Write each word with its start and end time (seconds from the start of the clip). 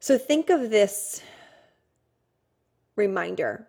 So 0.00 0.16
think 0.16 0.48
of 0.50 0.70
this 0.70 1.22
reminder. 2.94 3.66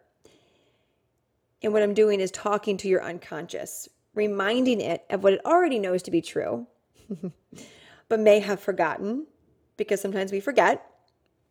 And 1.61 1.73
what 1.73 1.81
I'm 1.81 1.93
doing 1.93 2.19
is 2.19 2.31
talking 2.31 2.77
to 2.77 2.87
your 2.87 3.03
unconscious, 3.03 3.89
reminding 4.13 4.79
it 4.79 5.05
of 5.09 5.23
what 5.23 5.33
it 5.33 5.45
already 5.45 5.79
knows 5.79 6.03
to 6.03 6.11
be 6.11 6.21
true, 6.21 6.67
but 8.09 8.19
may 8.19 8.39
have 8.39 8.59
forgotten 8.59 9.27
because 9.75 10.01
sometimes 10.01 10.31
we 10.31 10.39
forget 10.39 10.85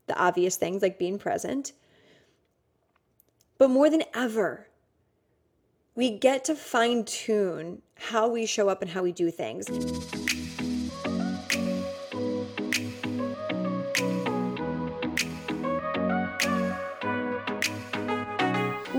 the 0.06 0.18
obvious 0.18 0.56
things 0.56 0.80
like 0.80 0.98
being 0.98 1.18
present. 1.18 1.72
But 3.58 3.70
more 3.70 3.90
than 3.90 4.04
ever, 4.14 4.68
we 5.94 6.10
get 6.10 6.44
to 6.44 6.54
fine 6.54 7.04
tune 7.04 7.82
how 7.96 8.28
we 8.28 8.46
show 8.46 8.68
up 8.68 8.80
and 8.82 8.90
how 8.90 9.02
we 9.02 9.12
do 9.12 9.30
things. 9.30 9.66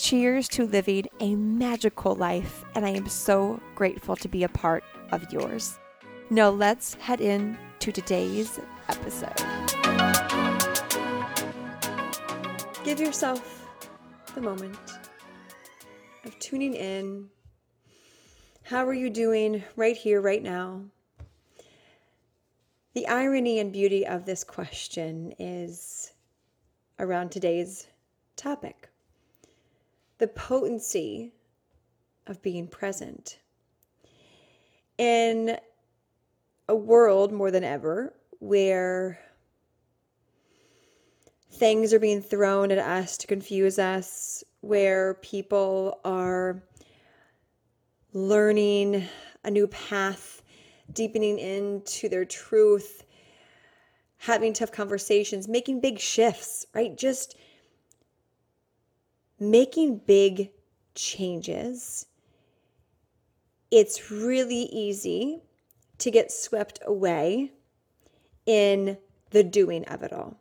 Cheers 0.00 0.48
to 0.48 0.64
living 0.64 1.08
a 1.20 1.34
magical 1.34 2.14
life, 2.14 2.64
and 2.74 2.86
I 2.86 2.88
am 2.88 3.06
so 3.06 3.60
grateful 3.74 4.16
to 4.16 4.28
be 4.28 4.44
a 4.44 4.48
part 4.48 4.82
of 5.12 5.30
yours. 5.30 5.78
Now, 6.30 6.48
let's 6.48 6.94
head 6.94 7.20
in 7.20 7.58
to 7.80 7.92
today's 7.92 8.58
episode. 8.88 9.36
Give 12.82 12.98
yourself 12.98 13.68
the 14.34 14.40
moment 14.40 14.78
of 16.24 16.36
tuning 16.38 16.72
in. 16.72 17.28
How 18.62 18.86
are 18.86 18.94
you 18.94 19.10
doing 19.10 19.62
right 19.76 19.98
here, 19.98 20.22
right 20.22 20.42
now? 20.42 20.80
The 22.94 23.06
irony 23.06 23.58
and 23.58 23.70
beauty 23.70 24.06
of 24.06 24.24
this 24.24 24.44
question 24.44 25.34
is 25.38 26.14
around 26.98 27.32
today's 27.32 27.86
topic 28.36 28.89
the 30.20 30.28
potency 30.28 31.32
of 32.26 32.42
being 32.42 32.68
present. 32.68 33.38
In 34.98 35.58
a 36.68 36.74
world 36.74 37.32
more 37.32 37.50
than 37.50 37.64
ever 37.64 38.14
where 38.38 39.18
things 41.52 41.92
are 41.92 41.98
being 41.98 42.20
thrown 42.22 42.70
at 42.70 42.78
us 42.78 43.16
to 43.16 43.26
confuse 43.26 43.78
us, 43.78 44.44
where 44.60 45.14
people 45.14 45.98
are 46.04 46.62
learning 48.12 49.08
a 49.42 49.50
new 49.50 49.66
path, 49.68 50.42
deepening 50.92 51.38
into 51.38 52.10
their 52.10 52.26
truth, 52.26 53.04
having 54.18 54.52
tough 54.52 54.70
conversations, 54.70 55.48
making 55.48 55.80
big 55.80 55.98
shifts, 55.98 56.66
right? 56.74 56.96
Just 56.96 57.36
making 59.40 60.02
big 60.06 60.50
changes, 60.94 62.06
it's 63.70 64.10
really 64.10 64.64
easy 64.64 65.42
to 65.98 66.10
get 66.10 66.30
swept 66.30 66.78
away 66.84 67.52
in 68.46 68.98
the 69.30 69.42
doing 69.42 69.84
of 69.86 70.02
it 70.02 70.12
all. 70.12 70.36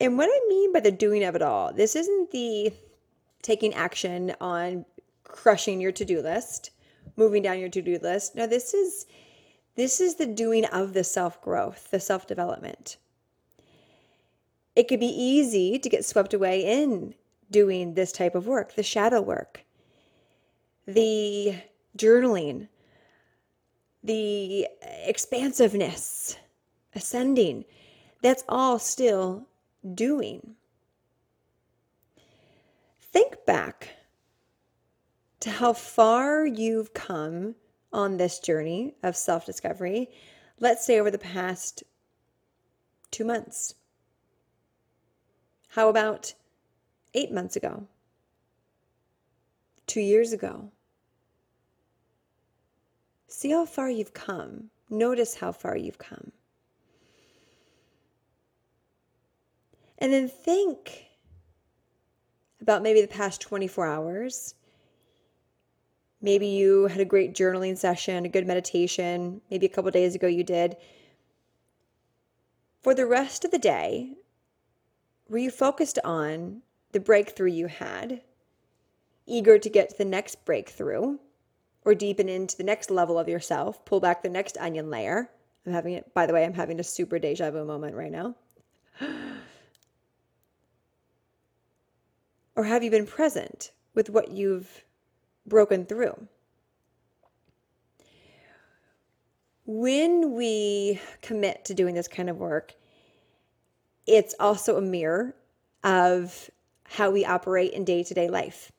And 0.00 0.18
what 0.18 0.28
I 0.28 0.40
mean 0.48 0.72
by 0.72 0.80
the 0.80 0.92
doing 0.92 1.24
of 1.24 1.34
it 1.34 1.42
all, 1.42 1.72
this 1.72 1.96
isn't 1.96 2.30
the 2.30 2.72
taking 3.42 3.74
action 3.74 4.34
on 4.40 4.84
crushing 5.22 5.80
your 5.80 5.92
to-do 5.92 6.20
list, 6.20 6.70
moving 7.16 7.42
down 7.42 7.58
your 7.58 7.68
to-do 7.68 7.98
list. 8.02 8.34
No, 8.34 8.46
this 8.46 8.74
is 8.74 9.06
this 9.76 10.00
is 10.00 10.16
the 10.16 10.26
doing 10.26 10.64
of 10.66 10.92
the 10.92 11.02
self-growth, 11.02 11.90
the 11.90 11.98
self-development. 11.98 12.96
It 14.76 14.88
could 14.88 15.00
be 15.00 15.06
easy 15.06 15.78
to 15.78 15.88
get 15.88 16.04
swept 16.04 16.32
away 16.32 16.64
in 16.64 17.14
doing 17.54 17.94
this 17.94 18.10
type 18.10 18.34
of 18.34 18.48
work 18.48 18.74
the 18.74 18.82
shadow 18.82 19.22
work, 19.22 19.64
the 20.86 21.54
journaling, 21.96 22.66
the 24.02 24.66
expansiveness, 25.06 26.36
ascending. 26.96 27.64
That's 28.22 28.42
all 28.48 28.80
still 28.80 29.46
doing. 29.94 30.56
Think 33.00 33.46
back 33.46 33.90
to 35.38 35.50
how 35.50 35.74
far 35.74 36.44
you've 36.44 36.92
come 36.92 37.54
on 37.92 38.16
this 38.16 38.40
journey 38.40 38.96
of 39.04 39.14
self 39.14 39.46
discovery, 39.46 40.10
let's 40.58 40.84
say 40.84 40.98
over 40.98 41.12
the 41.12 41.18
past 41.18 41.84
two 43.12 43.24
months. 43.24 43.76
How 45.68 45.88
about 45.88 46.34
eight 47.14 47.32
months 47.32 47.56
ago, 47.56 47.86
two 49.86 50.00
years 50.00 50.32
ago. 50.32 50.70
See 53.28 53.50
how 53.50 53.64
far 53.64 53.90
you've 53.90 54.14
come. 54.14 54.70
Notice 54.90 55.36
how 55.36 55.52
far 55.52 55.76
you've 55.76 55.98
come. 55.98 56.32
And 59.98 60.12
then 60.12 60.28
think 60.28 61.06
about 62.60 62.82
maybe 62.82 63.00
the 63.00 63.08
past 63.08 63.40
24 63.40 63.86
hours. 63.86 64.54
Maybe 66.20 66.46
you 66.46 66.86
had 66.86 67.00
a 67.00 67.04
great 67.04 67.34
journaling 67.34 67.76
session, 67.76 68.24
a 68.24 68.28
good 68.28 68.46
meditation. 68.46 69.40
Maybe 69.50 69.66
a 69.66 69.68
couple 69.68 69.90
days 69.90 70.14
ago 70.14 70.26
you 70.26 70.42
did. 70.44 70.76
For 72.82 72.94
the 72.94 73.06
rest 73.06 73.44
of 73.44 73.50
the 73.50 73.58
day, 73.58 74.12
were 75.28 75.38
you 75.38 75.50
focused 75.50 75.98
on 76.04 76.62
the 76.94 77.00
breakthrough 77.00 77.50
you 77.50 77.66
had, 77.66 78.22
eager 79.26 79.58
to 79.58 79.68
get 79.68 79.90
to 79.90 79.98
the 79.98 80.04
next 80.04 80.44
breakthrough 80.44 81.18
or 81.84 81.92
deepen 81.94 82.28
into 82.28 82.56
the 82.56 82.62
next 82.62 82.88
level 82.88 83.18
of 83.18 83.28
yourself, 83.28 83.84
pull 83.84 83.98
back 84.00 84.22
the 84.22 84.28
next 84.28 84.56
onion 84.58 84.88
layer. 84.88 85.28
I'm 85.66 85.72
having 85.72 85.94
it, 85.94 86.14
by 86.14 86.24
the 86.24 86.32
way, 86.32 86.44
I'm 86.44 86.54
having 86.54 86.78
a 86.78 86.84
super 86.84 87.18
deja 87.18 87.50
vu 87.50 87.64
moment 87.64 87.96
right 87.96 88.12
now. 88.12 88.36
or 92.56 92.62
have 92.62 92.84
you 92.84 92.92
been 92.92 93.06
present 93.06 93.72
with 93.94 94.08
what 94.08 94.30
you've 94.30 94.84
broken 95.46 95.84
through? 95.84 96.28
When 99.66 100.34
we 100.34 101.00
commit 101.22 101.64
to 101.64 101.74
doing 101.74 101.96
this 101.96 102.06
kind 102.06 102.30
of 102.30 102.36
work, 102.36 102.74
it's 104.06 104.36
also 104.38 104.76
a 104.76 104.82
mirror 104.82 105.34
of 105.82 106.50
how 106.84 107.10
we 107.10 107.24
operate 107.24 107.72
in 107.72 107.84
day 107.84 108.02
to 108.02 108.14
day 108.14 108.28
life. 108.28 108.70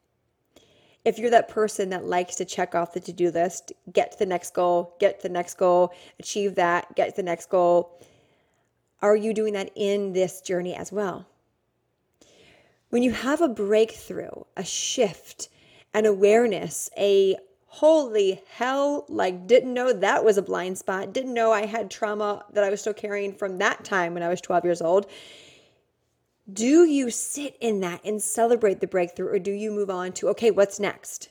If 1.04 1.20
you're 1.20 1.30
that 1.30 1.50
person 1.50 1.92
that 1.92 2.06
likes 2.06 2.36
to 2.36 2.46
check 2.46 2.74
off 2.74 2.94
the 2.94 3.00
to 3.02 3.14
do 3.14 3.30
list, 3.30 3.72
get 3.94 4.14
to 4.14 4.18
the 4.18 4.26
next 4.26 4.56
goal, 4.56 4.96
get 5.00 5.20
to 5.20 5.28
the 5.28 5.34
next 5.34 5.56
goal, 5.56 5.94
achieve 6.20 6.56
that, 6.56 6.96
get 6.96 7.10
to 7.10 7.16
the 7.16 7.24
next 7.24 7.50
goal, 7.50 8.00
are 9.02 9.16
you 9.16 9.34
doing 9.34 9.54
that 9.54 9.70
in 9.76 10.14
this 10.14 10.42
journey 10.42 10.74
as 10.74 10.92
well? 10.92 11.28
When 12.90 13.04
you 13.04 13.12
have 13.12 13.42
a 13.42 13.48
breakthrough, 13.48 14.46
a 14.58 14.64
shift, 14.64 15.50
an 15.94 16.08
awareness, 16.08 16.90
a 16.98 17.36
holy 17.68 18.42
hell, 18.54 19.06
like 19.10 19.46
didn't 19.46 19.74
know 19.74 19.94
that 19.94 20.24
was 20.24 20.38
a 20.38 20.42
blind 20.42 20.78
spot, 20.78 21.14
didn't 21.14 21.34
know 21.34 21.52
I 21.52 21.66
had 21.66 21.92
trauma 21.92 22.46
that 22.54 22.64
I 22.64 22.70
was 22.70 22.82
still 22.82 22.94
carrying 22.94 23.34
from 23.34 23.60
that 23.60 23.84
time 23.84 24.14
when 24.14 24.24
I 24.24 24.30
was 24.30 24.42
12 24.42 24.64
years 24.64 24.82
old 24.82 25.06
do 26.52 26.86
you 26.86 27.10
sit 27.10 27.58
in 27.60 27.80
that 27.82 28.04
and 28.06 28.22
celebrate 28.22 28.80
the 28.80 28.88
breakthrough, 28.88 29.30
or 29.30 29.40
do 29.40 29.52
you 29.52 29.72
move 29.72 29.90
on 29.90 30.12
to, 30.14 30.30
okay, 30.30 30.52
what's 30.52 30.80
next? 30.80 31.30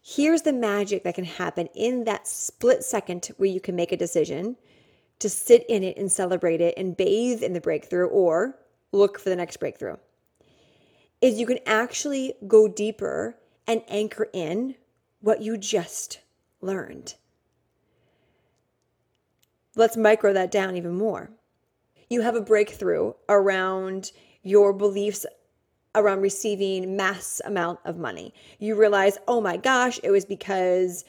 Here's 0.00 0.42
the 0.42 0.52
magic 0.52 1.04
that 1.04 1.14
can 1.14 1.24
happen 1.24 1.68
in 1.74 2.04
that 2.04 2.26
split 2.26 2.82
second 2.84 3.30
where 3.36 3.48
you 3.48 3.60
can 3.60 3.76
make 3.76 3.92
a 3.92 3.96
decision 3.96 4.56
to 5.20 5.28
sit 5.28 5.64
in 5.68 5.84
it 5.84 5.96
and 5.96 6.10
celebrate 6.10 6.60
it 6.60 6.74
and 6.76 6.96
bathe 6.96 7.42
in 7.42 7.52
the 7.52 7.60
breakthrough 7.60 8.06
or 8.06 8.58
look 8.90 9.18
for 9.18 9.30
the 9.30 9.36
next 9.36 9.58
breakthrough. 9.58 9.96
Is 11.20 11.38
you 11.38 11.46
can 11.46 11.60
actually 11.66 12.34
go 12.48 12.66
deeper 12.66 13.36
and 13.66 13.82
anchor 13.86 14.28
in 14.32 14.74
what 15.20 15.40
you 15.40 15.56
just 15.56 16.18
learned. 16.60 17.14
Let's 19.76 19.96
micro 19.96 20.32
that 20.32 20.50
down 20.50 20.76
even 20.76 20.96
more. 20.96 21.30
You 22.12 22.20
have 22.20 22.36
a 22.36 22.42
breakthrough 22.42 23.14
around 23.30 24.12
your 24.42 24.74
beliefs 24.74 25.24
around 25.94 26.20
receiving 26.20 26.94
mass 26.94 27.40
amount 27.42 27.78
of 27.86 27.96
money. 27.96 28.34
You 28.58 28.74
realize, 28.74 29.16
oh 29.26 29.40
my 29.40 29.56
gosh, 29.56 29.98
it 30.02 30.10
was 30.10 30.26
because 30.26 31.06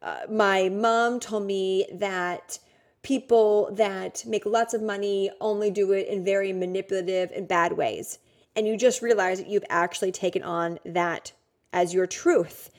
uh, 0.00 0.20
my 0.30 0.70
mom 0.70 1.20
told 1.20 1.44
me 1.44 1.84
that 1.92 2.58
people 3.02 3.68
that 3.74 4.24
make 4.26 4.46
lots 4.46 4.72
of 4.72 4.80
money 4.80 5.30
only 5.42 5.70
do 5.70 5.92
it 5.92 6.08
in 6.08 6.24
very 6.24 6.54
manipulative 6.54 7.32
and 7.32 7.46
bad 7.46 7.74
ways. 7.74 8.18
And 8.56 8.66
you 8.66 8.78
just 8.78 9.02
realize 9.02 9.36
that 9.36 9.48
you've 9.48 9.64
actually 9.68 10.10
taken 10.10 10.42
on 10.42 10.78
that 10.86 11.32
as 11.74 11.92
your 11.92 12.06
truth. 12.06 12.70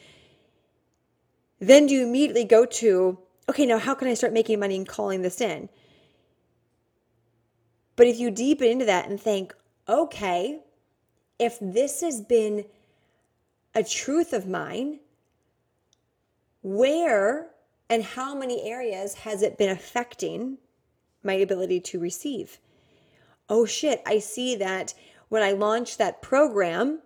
Then 1.59 1.85
do 1.85 1.93
you 1.93 2.07
immediately 2.07 2.43
go 2.43 2.65
to, 2.65 3.19
okay, 3.47 3.67
now 3.67 3.77
how 3.77 3.93
can 3.93 4.07
I 4.07 4.15
start 4.15 4.33
making 4.33 4.59
money 4.59 4.77
and 4.77 4.87
calling 4.87 5.21
this 5.21 5.41
in? 5.41 5.69
But 7.97 8.07
if 8.07 8.17
you 8.19 8.31
deepen 8.31 8.67
into 8.67 8.85
that 8.85 9.09
and 9.09 9.19
think, 9.19 9.53
okay, 9.89 10.59
if 11.37 11.57
this 11.59 11.99
has 12.01 12.21
been 12.21 12.63
a 13.75 13.83
truth 13.83 14.31
of 14.31 14.47
mine, 14.47 14.99
where 16.61 17.47
and 17.89 18.03
how 18.03 18.35
many 18.35 18.69
areas 18.69 19.15
has 19.15 19.41
it 19.41 19.57
been 19.57 19.69
affecting 19.69 20.57
my 21.23 21.33
ability 21.33 21.79
to 21.81 21.99
receive? 21.99 22.59
Oh 23.49 23.65
shit, 23.65 24.01
I 24.05 24.19
see 24.19 24.55
that 24.55 24.93
when 25.29 25.41
I 25.41 25.51
launched 25.51 25.97
that 25.97 26.21
program, 26.21 26.99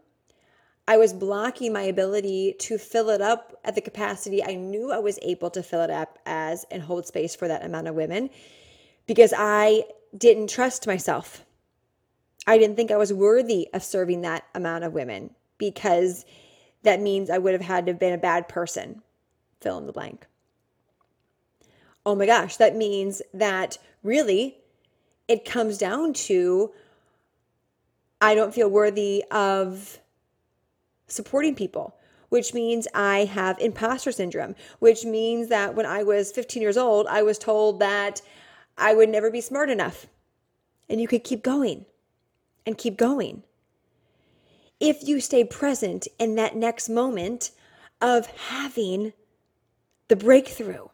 I 0.88 0.98
was 0.98 1.14
blocking 1.14 1.72
my 1.72 1.84
ability 1.84 2.56
to 2.60 2.78
fill 2.78 3.10
it 3.12 3.22
up 3.22 3.56
at 3.64 3.76
the 3.76 3.82
capacity 3.82 4.44
I 4.44 4.56
knew 4.56 4.92
I 4.92 5.00
was 5.00 5.20
able 5.22 5.50
to 5.52 5.64
fill 5.64 5.82
it 5.82 5.90
up 5.90 6.20
as 6.26 6.66
and 6.70 6.82
hold 6.82 7.06
space 7.06 7.36
for 7.36 7.48
that 7.48 7.64
amount 7.64 7.88
of 7.88 7.96
women 7.96 8.30
because 9.06 9.34
I 9.38 9.84
didn't 10.16 10.50
trust 10.50 10.88
myself. 10.88 11.46
I 12.48 12.58
didn't 12.58 12.76
think 12.76 12.92
I 12.92 12.98
was 12.98 13.14
worthy 13.14 13.68
of 13.74 13.84
serving 13.84 14.22
that 14.22 14.46
amount 14.56 14.84
of 14.84 14.94
women 14.94 15.36
because 15.58 16.26
that 16.84 17.00
means 17.00 17.30
I 17.30 17.38
would 17.38 17.54
have 17.54 17.62
had 17.62 17.86
to 17.86 17.92
have 17.92 18.00
been 18.00 18.14
a 18.14 18.18
bad 18.18 18.48
person. 18.48 19.02
Fill 19.60 19.78
in 19.78 19.86
the 19.86 19.94
blank. 19.94 20.26
Oh 22.06 22.16
my 22.16 22.26
gosh, 22.26 22.58
that 22.58 22.76
means 22.76 23.22
that 23.34 23.78
really 24.02 24.58
it 25.28 25.46
comes 25.46 25.78
down 25.78 26.14
to 26.14 26.72
I 28.20 28.36
don't 28.36 28.54
feel 28.54 28.70
worthy 28.70 29.24
of 29.32 30.00
supporting 31.08 31.56
people, 31.56 31.96
which 32.30 32.54
means 32.54 32.88
I 32.94 33.26
have 33.26 33.60
imposter 33.60 34.12
syndrome, 34.12 34.56
which 34.80 35.06
means 35.06 35.50
that 35.50 35.76
when 35.76 35.86
I 35.86 36.04
was 36.04 36.32
15 36.32 36.62
years 36.62 36.78
old, 36.78 37.08
I 37.08 37.22
was 37.22 37.38
told 37.38 37.80
that 37.80 38.22
I 38.78 38.94
would 38.94 39.10
never 39.10 39.30
be 39.30 39.42
smart 39.42 39.70
enough. 39.70 40.08
And 40.90 41.00
you 41.00 41.08
could 41.08 41.24
keep 41.24 41.44
going 41.44 41.86
and 42.66 42.78
keep 42.78 42.98
going. 42.98 43.44
If 44.80 45.08
you 45.08 45.20
stay 45.20 45.44
present 45.44 46.08
in 46.20 46.36
that 46.36 46.56
next 46.56 46.90
moment 46.90 47.52
of 48.02 48.26
having 48.26 49.14
the 50.08 50.16
breakthrough, 50.16 50.88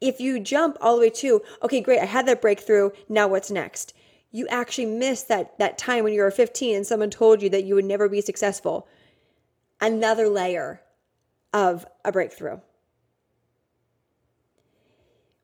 if 0.00 0.20
you 0.20 0.40
jump 0.40 0.76
all 0.80 0.96
the 0.96 1.02
way 1.02 1.10
to, 1.10 1.42
okay, 1.62 1.80
great, 1.80 2.00
I 2.00 2.04
had 2.04 2.26
that 2.26 2.42
breakthrough, 2.42 2.90
now 3.08 3.28
what's 3.28 3.50
next? 3.50 3.94
You 4.30 4.46
actually 4.48 4.86
miss 4.86 5.22
that, 5.24 5.58
that 5.58 5.78
time 5.78 6.04
when 6.04 6.12
you 6.12 6.20
were 6.20 6.30
15 6.30 6.76
and 6.76 6.86
someone 6.86 7.10
told 7.10 7.40
you 7.40 7.48
that 7.50 7.64
you 7.64 7.74
would 7.74 7.84
never 7.86 8.08
be 8.08 8.20
successful. 8.20 8.86
Another 9.80 10.28
layer 10.28 10.82
of 11.52 11.86
a 12.04 12.12
breakthrough. 12.12 12.58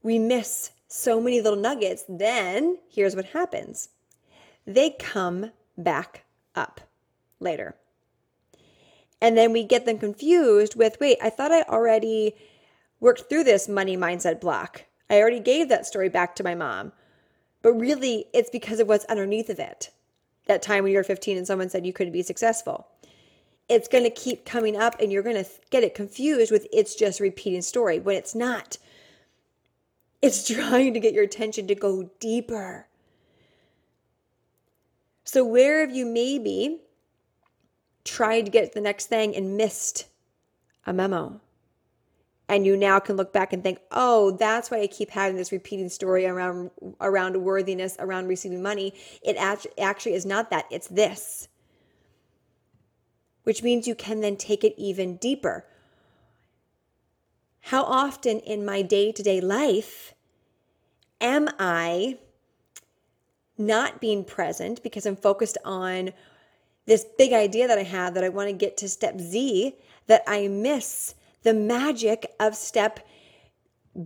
We 0.02 0.18
miss 0.18 0.72
so 0.92 1.20
many 1.20 1.40
little 1.40 1.58
nuggets. 1.58 2.04
Then 2.08 2.78
here's 2.90 3.16
what 3.16 3.26
happens 3.26 3.88
they 4.66 4.90
come 4.90 5.50
back 5.76 6.24
up 6.54 6.80
later. 7.40 7.74
And 9.20 9.36
then 9.36 9.52
we 9.52 9.64
get 9.64 9.86
them 9.86 9.98
confused 9.98 10.76
with 10.76 10.98
wait, 11.00 11.18
I 11.22 11.30
thought 11.30 11.52
I 11.52 11.62
already 11.62 12.34
worked 13.00 13.28
through 13.28 13.44
this 13.44 13.68
money 13.68 13.96
mindset 13.96 14.40
block. 14.40 14.84
I 15.08 15.20
already 15.20 15.40
gave 15.40 15.68
that 15.68 15.86
story 15.86 16.08
back 16.08 16.36
to 16.36 16.44
my 16.44 16.54
mom. 16.54 16.92
But 17.62 17.74
really, 17.74 18.26
it's 18.32 18.50
because 18.50 18.80
of 18.80 18.88
what's 18.88 19.04
underneath 19.06 19.48
of 19.48 19.58
it. 19.58 19.90
That 20.46 20.62
time 20.62 20.82
when 20.82 20.92
you 20.92 20.98
were 20.98 21.04
15 21.04 21.36
and 21.36 21.46
someone 21.46 21.70
said 21.70 21.86
you 21.86 21.92
couldn't 21.92 22.12
be 22.12 22.22
successful. 22.22 22.88
It's 23.68 23.88
going 23.88 24.04
to 24.04 24.10
keep 24.10 24.44
coming 24.44 24.76
up 24.76 25.00
and 25.00 25.12
you're 25.12 25.22
going 25.22 25.42
to 25.42 25.48
get 25.70 25.84
it 25.84 25.94
confused 25.94 26.50
with 26.50 26.66
it's 26.72 26.96
just 26.96 27.20
repeating 27.20 27.62
story 27.62 28.00
when 28.00 28.16
it's 28.16 28.34
not. 28.34 28.76
It's 30.22 30.46
trying 30.48 30.94
to 30.94 31.00
get 31.00 31.12
your 31.12 31.24
attention 31.24 31.66
to 31.66 31.74
go 31.74 32.10
deeper. 32.20 32.86
So, 35.24 35.44
where 35.44 35.80
have 35.80 35.94
you 35.94 36.06
maybe 36.06 36.80
tried 38.04 38.46
to 38.46 38.50
get 38.50 38.72
the 38.72 38.80
next 38.80 39.06
thing 39.06 39.36
and 39.36 39.56
missed 39.56 40.06
a 40.86 40.92
memo? 40.92 41.40
And 42.48 42.66
you 42.66 42.76
now 42.76 42.98
can 42.98 43.16
look 43.16 43.32
back 43.32 43.52
and 43.52 43.62
think, 43.62 43.78
oh, 43.92 44.32
that's 44.32 44.70
why 44.70 44.80
I 44.80 44.86
keep 44.86 45.10
having 45.10 45.36
this 45.36 45.52
repeating 45.52 45.88
story 45.88 46.26
around 46.26 46.70
around 47.00 47.36
worthiness, 47.42 47.96
around 47.98 48.28
receiving 48.28 48.62
money. 48.62 48.92
It 49.22 49.36
actually 49.36 50.14
is 50.14 50.26
not 50.26 50.50
that, 50.50 50.66
it's 50.70 50.88
this. 50.88 51.48
Which 53.44 53.62
means 53.62 53.88
you 53.88 53.94
can 53.94 54.20
then 54.20 54.36
take 54.36 54.64
it 54.64 54.74
even 54.76 55.16
deeper. 55.16 55.64
How 57.66 57.84
often 57.84 58.40
in 58.40 58.64
my 58.64 58.82
day 58.82 59.12
to 59.12 59.22
day 59.22 59.40
life 59.40 60.14
am 61.20 61.48
I 61.58 62.18
not 63.56 64.00
being 64.00 64.24
present 64.24 64.82
because 64.82 65.06
I'm 65.06 65.16
focused 65.16 65.58
on 65.64 66.12
this 66.86 67.06
big 67.16 67.32
idea 67.32 67.68
that 67.68 67.78
I 67.78 67.84
have 67.84 68.14
that 68.14 68.24
I 68.24 68.28
want 68.28 68.48
to 68.48 68.52
get 68.52 68.76
to 68.78 68.88
step 68.88 69.20
Z, 69.20 69.76
that 70.08 70.22
I 70.26 70.48
miss 70.48 71.14
the 71.44 71.54
magic 71.54 72.26
of 72.40 72.56
step 72.56 73.00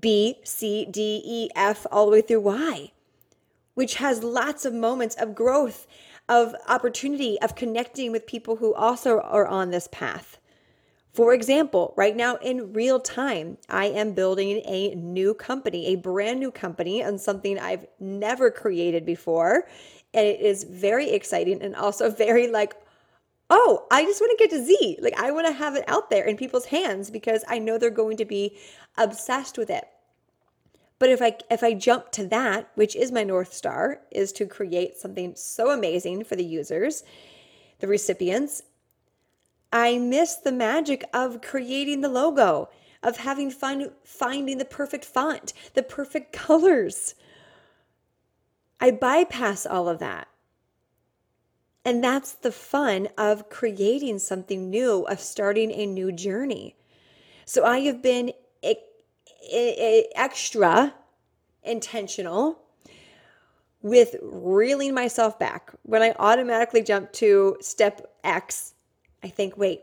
B, 0.00 0.40
C, 0.44 0.84
D, 0.84 1.22
E, 1.24 1.48
F, 1.56 1.86
all 1.90 2.06
the 2.06 2.12
way 2.12 2.20
through 2.20 2.40
Y, 2.40 2.92
which 3.74 3.96
has 3.96 4.22
lots 4.22 4.64
of 4.64 4.74
moments 4.74 5.14
of 5.16 5.34
growth, 5.34 5.86
of 6.28 6.54
opportunity, 6.68 7.40
of 7.40 7.54
connecting 7.54 8.12
with 8.12 8.26
people 8.26 8.56
who 8.56 8.74
also 8.74 9.20
are 9.20 9.46
on 9.46 9.70
this 9.70 9.88
path. 9.90 10.38
For 11.16 11.32
example, 11.32 11.94
right 11.96 12.14
now 12.14 12.36
in 12.36 12.74
real 12.74 13.00
time, 13.00 13.56
I 13.70 13.86
am 13.86 14.12
building 14.12 14.60
a 14.66 14.94
new 14.96 15.32
company, 15.32 15.86
a 15.86 15.96
brand 15.96 16.38
new 16.38 16.50
company 16.50 17.02
on 17.02 17.16
something 17.16 17.58
I've 17.58 17.86
never 17.98 18.50
created 18.50 19.06
before. 19.06 19.66
And 20.12 20.26
it 20.26 20.40
is 20.40 20.64
very 20.64 21.08
exciting 21.08 21.62
and 21.62 21.74
also 21.74 22.10
very 22.26 22.48
like, 22.48 22.74
oh, 23.48 23.86
I 23.90 24.04
just 24.04 24.20
want 24.20 24.38
to 24.38 24.44
get 24.44 24.50
to 24.50 24.62
Z. 24.62 24.98
Like, 25.00 25.18
I 25.18 25.30
want 25.30 25.46
to 25.46 25.54
have 25.54 25.74
it 25.74 25.88
out 25.88 26.10
there 26.10 26.26
in 26.26 26.36
people's 26.36 26.66
hands 26.66 27.10
because 27.10 27.42
I 27.48 27.60
know 27.60 27.78
they're 27.78 27.88
going 27.88 28.18
to 28.18 28.26
be 28.26 28.58
obsessed 28.98 29.56
with 29.56 29.70
it. 29.70 29.88
But 30.98 31.08
if 31.08 31.22
I 31.22 31.38
if 31.50 31.62
I 31.62 31.72
jump 31.72 32.12
to 32.12 32.26
that, 32.26 32.68
which 32.74 32.94
is 32.94 33.10
my 33.10 33.24
north 33.24 33.54
star, 33.54 34.02
is 34.10 34.32
to 34.32 34.44
create 34.44 34.98
something 34.98 35.34
so 35.34 35.70
amazing 35.70 36.24
for 36.24 36.36
the 36.36 36.44
users, 36.44 37.04
the 37.78 37.86
recipients, 37.86 38.62
I 39.72 39.98
miss 39.98 40.36
the 40.36 40.52
magic 40.52 41.04
of 41.12 41.42
creating 41.42 42.00
the 42.00 42.08
logo, 42.08 42.68
of 43.02 43.18
having 43.18 43.50
fun 43.50 43.90
finding 44.04 44.58
the 44.58 44.64
perfect 44.64 45.04
font, 45.04 45.52
the 45.74 45.82
perfect 45.82 46.32
colors. 46.46 47.14
I 48.80 48.90
bypass 48.90 49.66
all 49.66 49.88
of 49.88 49.98
that. 49.98 50.28
And 51.84 52.02
that's 52.02 52.32
the 52.32 52.50
fun 52.50 53.08
of 53.16 53.48
creating 53.48 54.18
something 54.18 54.68
new, 54.68 55.02
of 55.04 55.20
starting 55.20 55.70
a 55.70 55.86
new 55.86 56.10
journey. 56.10 56.74
So 57.44 57.64
I 57.64 57.78
have 57.80 58.02
been 58.02 58.32
extra 60.14 60.94
intentional 61.62 62.58
with 63.82 64.16
reeling 64.22 64.94
myself 64.94 65.38
back. 65.38 65.72
When 65.82 66.02
I 66.02 66.14
automatically 66.18 66.82
jump 66.82 67.12
to 67.14 67.56
step 67.60 68.14
X, 68.24 68.74
I 69.22 69.28
think, 69.28 69.56
wait, 69.56 69.82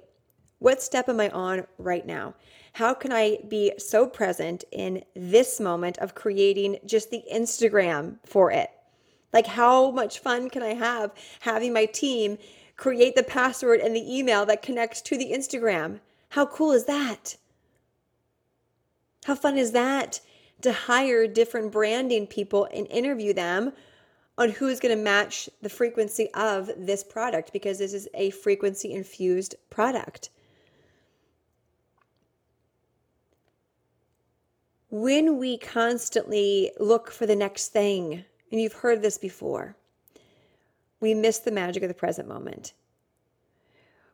what 0.59 0.81
step 0.81 1.09
am 1.09 1.19
I 1.19 1.29
on 1.29 1.65
right 1.77 2.05
now? 2.05 2.35
How 2.73 2.93
can 2.93 3.11
I 3.11 3.39
be 3.47 3.73
so 3.77 4.07
present 4.07 4.63
in 4.71 5.03
this 5.15 5.59
moment 5.59 5.97
of 5.97 6.15
creating 6.15 6.79
just 6.85 7.11
the 7.11 7.23
Instagram 7.31 8.17
for 8.25 8.51
it? 8.51 8.69
Like, 9.33 9.47
how 9.47 9.91
much 9.91 10.19
fun 10.19 10.49
can 10.49 10.63
I 10.63 10.73
have 10.75 11.11
having 11.41 11.73
my 11.73 11.85
team 11.85 12.37
create 12.77 13.15
the 13.15 13.23
password 13.23 13.79
and 13.79 13.95
the 13.95 14.17
email 14.17 14.45
that 14.45 14.61
connects 14.61 15.01
to 15.01 15.17
the 15.17 15.31
Instagram? 15.31 15.99
How 16.29 16.45
cool 16.45 16.71
is 16.71 16.85
that? 16.85 17.35
How 19.25 19.35
fun 19.35 19.57
is 19.57 19.71
that 19.71 20.21
to 20.61 20.71
hire 20.71 21.27
different 21.27 21.71
branding 21.71 22.25
people 22.25 22.67
and 22.73 22.87
interview 22.87 23.33
them 23.33 23.73
on 24.37 24.49
who 24.49 24.67
is 24.67 24.79
going 24.79 24.95
to 24.95 25.01
match 25.01 25.49
the 25.61 25.69
frequency 25.69 26.29
of 26.33 26.71
this 26.77 27.03
product 27.03 27.53
because 27.53 27.77
this 27.77 27.93
is 27.93 28.07
a 28.13 28.31
frequency 28.31 28.91
infused 28.91 29.55
product. 29.69 30.29
When 34.89 35.37
we 35.37 35.57
constantly 35.57 36.71
look 36.79 37.11
for 37.11 37.25
the 37.25 37.35
next 37.35 37.69
thing, 37.69 38.25
and 38.51 38.61
you've 38.61 38.73
heard 38.73 39.01
this 39.01 39.17
before, 39.17 39.75
we 40.99 41.13
miss 41.13 41.39
the 41.39 41.51
magic 41.51 41.83
of 41.83 41.89
the 41.89 41.95
present 41.95 42.27
moment. 42.27 42.73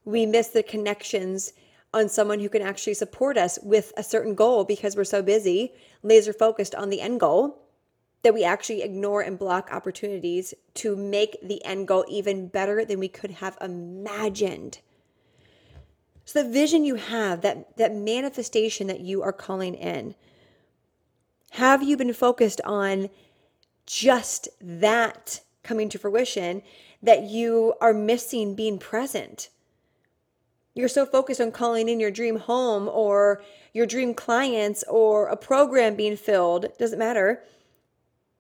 We 0.06 0.26
miss 0.26 0.48
the 0.48 0.64
connections 0.64 1.54
on 1.94 2.08
someone 2.08 2.40
who 2.40 2.50
can 2.50 2.62
actually 2.62 2.94
support 2.94 3.38
us 3.38 3.60
with 3.62 3.92
a 3.98 4.04
certain 4.04 4.36
goal 4.36 4.64
because 4.64 4.96
we're 4.96 5.04
so 5.04 5.22
busy, 5.22 5.74
laser 6.04 6.34
focused 6.34 6.76
on 6.76 6.90
the 6.90 7.02
end 7.02 7.20
goal 7.20 7.69
that 8.22 8.34
we 8.34 8.44
actually 8.44 8.82
ignore 8.82 9.22
and 9.22 9.40
block 9.40 9.70
opportunities 9.72 10.54
to 10.76 10.96
make 10.96 11.38
the 11.42 11.64
end 11.64 11.88
goal 11.88 12.06
even 12.10 12.48
better 12.48 12.84
than 12.84 13.00
we 13.00 13.08
could 13.08 13.32
have 13.32 13.58
imagined. 13.62 14.80
So 16.26 16.44
the 16.44 16.50
vision 16.50 16.84
you 16.84 16.96
have, 16.96 17.42
that 17.42 17.78
that 17.78 17.96
manifestation 17.96 18.88
that 18.88 19.00
you 19.00 19.24
are 19.24 19.34
calling 19.34 19.74
in, 19.74 20.16
have 21.52 21.82
you 21.82 21.98
been 21.98 22.14
focused 22.14 22.62
on 22.66 23.10
just 23.86 24.50
that 24.62 25.42
coming 25.64 25.90
to 25.90 25.98
fruition 25.98 26.62
that 27.02 27.24
you 27.24 27.74
are 27.82 27.94
missing 27.94 28.54
being 28.54 28.78
present? 28.78 29.50
You're 30.76 30.88
so 30.88 31.06
focused 31.06 31.42
on 31.42 31.52
calling 31.52 31.90
in 31.90 32.00
your 32.00 32.12
dream 32.12 32.38
home 32.38 32.88
or 32.88 33.42
your 33.74 33.86
dream 33.86 34.14
clients 34.14 34.84
or 34.88 35.28
a 35.28 35.36
program 35.36 35.96
being 35.96 36.16
filled, 36.16 36.68
doesn't 36.78 37.00
matter 37.00 37.44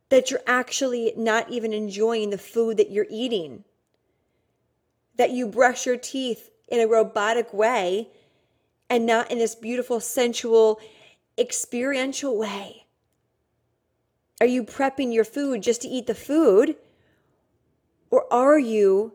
that 0.10 0.32
you're 0.32 0.42
actually 0.48 1.13
not 1.16 1.50
even 1.50 1.72
enjoying 1.72 2.30
the 2.30 2.38
food 2.38 2.78
that 2.78 2.92
you're 2.92 3.08
eating. 3.10 3.63
That 5.16 5.32
you 5.32 5.48
brush 5.48 5.86
your 5.86 5.98
teeth 5.98 6.50
in 6.68 6.80
a 6.80 6.88
robotic 6.88 7.54
way 7.54 8.10
and 8.89 9.06
not 9.06 9.32
in 9.32 9.38
this 9.38 9.56
beautiful, 9.56 10.00
sensual, 10.00 10.80
experiential 11.38 12.38
way. 12.38 12.86
Are 14.42 14.48
you 14.48 14.63
prepping 14.63 15.13
your 15.13 15.25
food 15.25 15.62
just 15.62 15.82
to 15.82 15.88
eat 15.88 16.08
the 16.08 16.16
food? 16.16 16.75
Or 18.10 18.32
are 18.34 18.58
you 18.58 19.13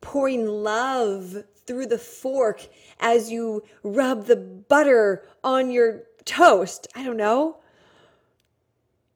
pouring 0.00 0.46
love 0.46 1.44
through 1.66 1.86
the 1.86 1.98
fork 1.98 2.66
as 2.98 3.30
you 3.30 3.62
rub 3.82 4.26
the 4.26 4.36
butter 4.36 5.24
on 5.44 5.70
your 5.70 6.04
toast? 6.24 6.86
I 6.94 7.04
don't 7.04 7.16
know. 7.16 7.58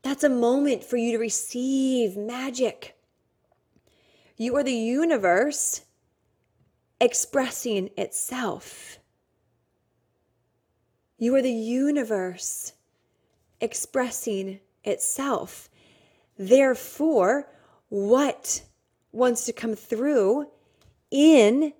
That's 0.06 0.22
a 0.22 0.28
moment 0.28 0.84
for 0.84 0.96
you 0.96 1.10
to 1.10 1.18
receive 1.18 2.16
magic. 2.16 2.96
You 4.36 4.54
are 4.54 4.62
the 4.62 4.72
universe 4.72 5.80
expressing 7.00 7.90
itself. 7.96 9.00
You 11.18 11.34
are 11.34 11.42
the 11.42 11.50
universe 11.50 12.74
expressing 13.60 14.60
itself. 14.84 15.68
Therefore, 16.38 17.48
what 17.88 18.62
wants 19.10 19.44
to 19.46 19.52
come 19.52 19.74
through 19.74 20.46
in 21.10 21.72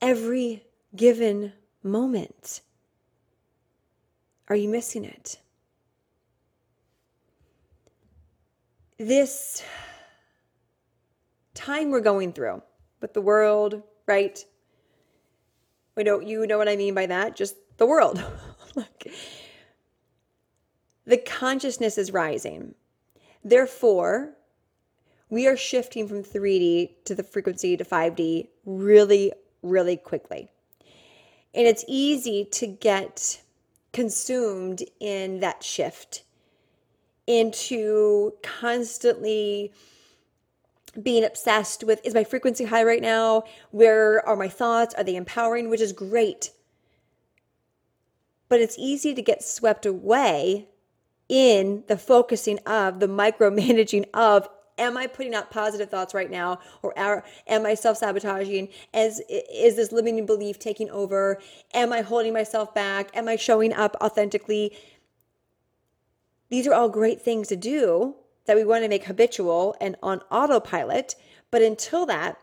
every 0.00 0.64
given 0.96 1.52
moment? 1.82 2.62
Are 4.48 4.56
you 4.56 4.70
missing 4.70 5.04
it? 5.04 5.38
This 9.06 9.62
time 11.54 11.90
we're 11.90 12.00
going 12.00 12.32
through 12.32 12.62
with 13.00 13.14
the 13.14 13.20
world, 13.20 13.82
right? 14.06 14.44
We 15.96 16.04
know 16.04 16.20
you 16.20 16.46
know 16.46 16.58
what 16.58 16.68
I 16.68 16.76
mean 16.76 16.94
by 16.94 17.06
that, 17.06 17.36
just 17.36 17.56
the 17.76 17.86
world. 17.86 18.22
like, 18.74 19.12
the 21.06 21.18
consciousness 21.18 21.98
is 21.98 22.12
rising. 22.12 22.74
Therefore, 23.44 24.34
we 25.28 25.46
are 25.46 25.56
shifting 25.56 26.08
from 26.08 26.22
3D 26.22 27.04
to 27.04 27.14
the 27.14 27.22
frequency 27.22 27.76
to 27.76 27.84
5D 27.84 28.48
really, 28.64 29.32
really 29.62 29.96
quickly. 29.96 30.48
And 31.54 31.66
it's 31.66 31.84
easy 31.86 32.44
to 32.52 32.66
get 32.66 33.40
consumed 33.92 34.82
in 34.98 35.40
that 35.40 35.62
shift 35.62 36.23
into 37.26 38.32
constantly 38.42 39.72
being 41.00 41.24
obsessed 41.24 41.82
with 41.82 42.04
is 42.04 42.14
my 42.14 42.24
frequency 42.24 42.64
high 42.64 42.84
right 42.84 43.02
now? 43.02 43.44
Where 43.70 44.26
are 44.26 44.36
my 44.36 44.48
thoughts? 44.48 44.94
Are 44.94 45.04
they 45.04 45.16
empowering? 45.16 45.68
Which 45.68 45.80
is 45.80 45.92
great. 45.92 46.50
But 48.48 48.60
it's 48.60 48.78
easy 48.78 49.14
to 49.14 49.22
get 49.22 49.42
swept 49.42 49.86
away 49.86 50.68
in 51.28 51.84
the 51.88 51.96
focusing 51.96 52.58
of 52.60 53.00
the 53.00 53.08
micromanaging 53.08 54.04
of 54.14 54.48
am 54.76 54.96
I 54.96 55.06
putting 55.06 55.34
out 55.34 55.50
positive 55.50 55.88
thoughts 55.88 56.14
right 56.14 56.30
now 56.30 56.58
or 56.82 56.92
am 57.46 57.66
I 57.66 57.74
self-sabotaging 57.74 58.68
as 58.92 59.20
is 59.28 59.76
this 59.76 59.92
limiting 59.92 60.26
belief 60.26 60.58
taking 60.58 60.90
over 60.90 61.40
am 61.72 61.92
I 61.92 62.02
holding 62.02 62.32
myself 62.32 62.74
back 62.74 63.16
am 63.16 63.28
I 63.28 63.36
showing 63.36 63.72
up 63.72 63.96
authentically 64.00 64.76
these 66.54 66.68
are 66.68 66.72
all 66.72 66.88
great 66.88 67.20
things 67.20 67.48
to 67.48 67.56
do 67.56 68.14
that 68.44 68.56
we 68.56 68.64
want 68.64 68.84
to 68.84 68.88
make 68.88 69.02
habitual 69.02 69.74
and 69.80 69.96
on 70.04 70.20
autopilot. 70.30 71.16
But 71.50 71.62
until 71.62 72.06
that, 72.06 72.38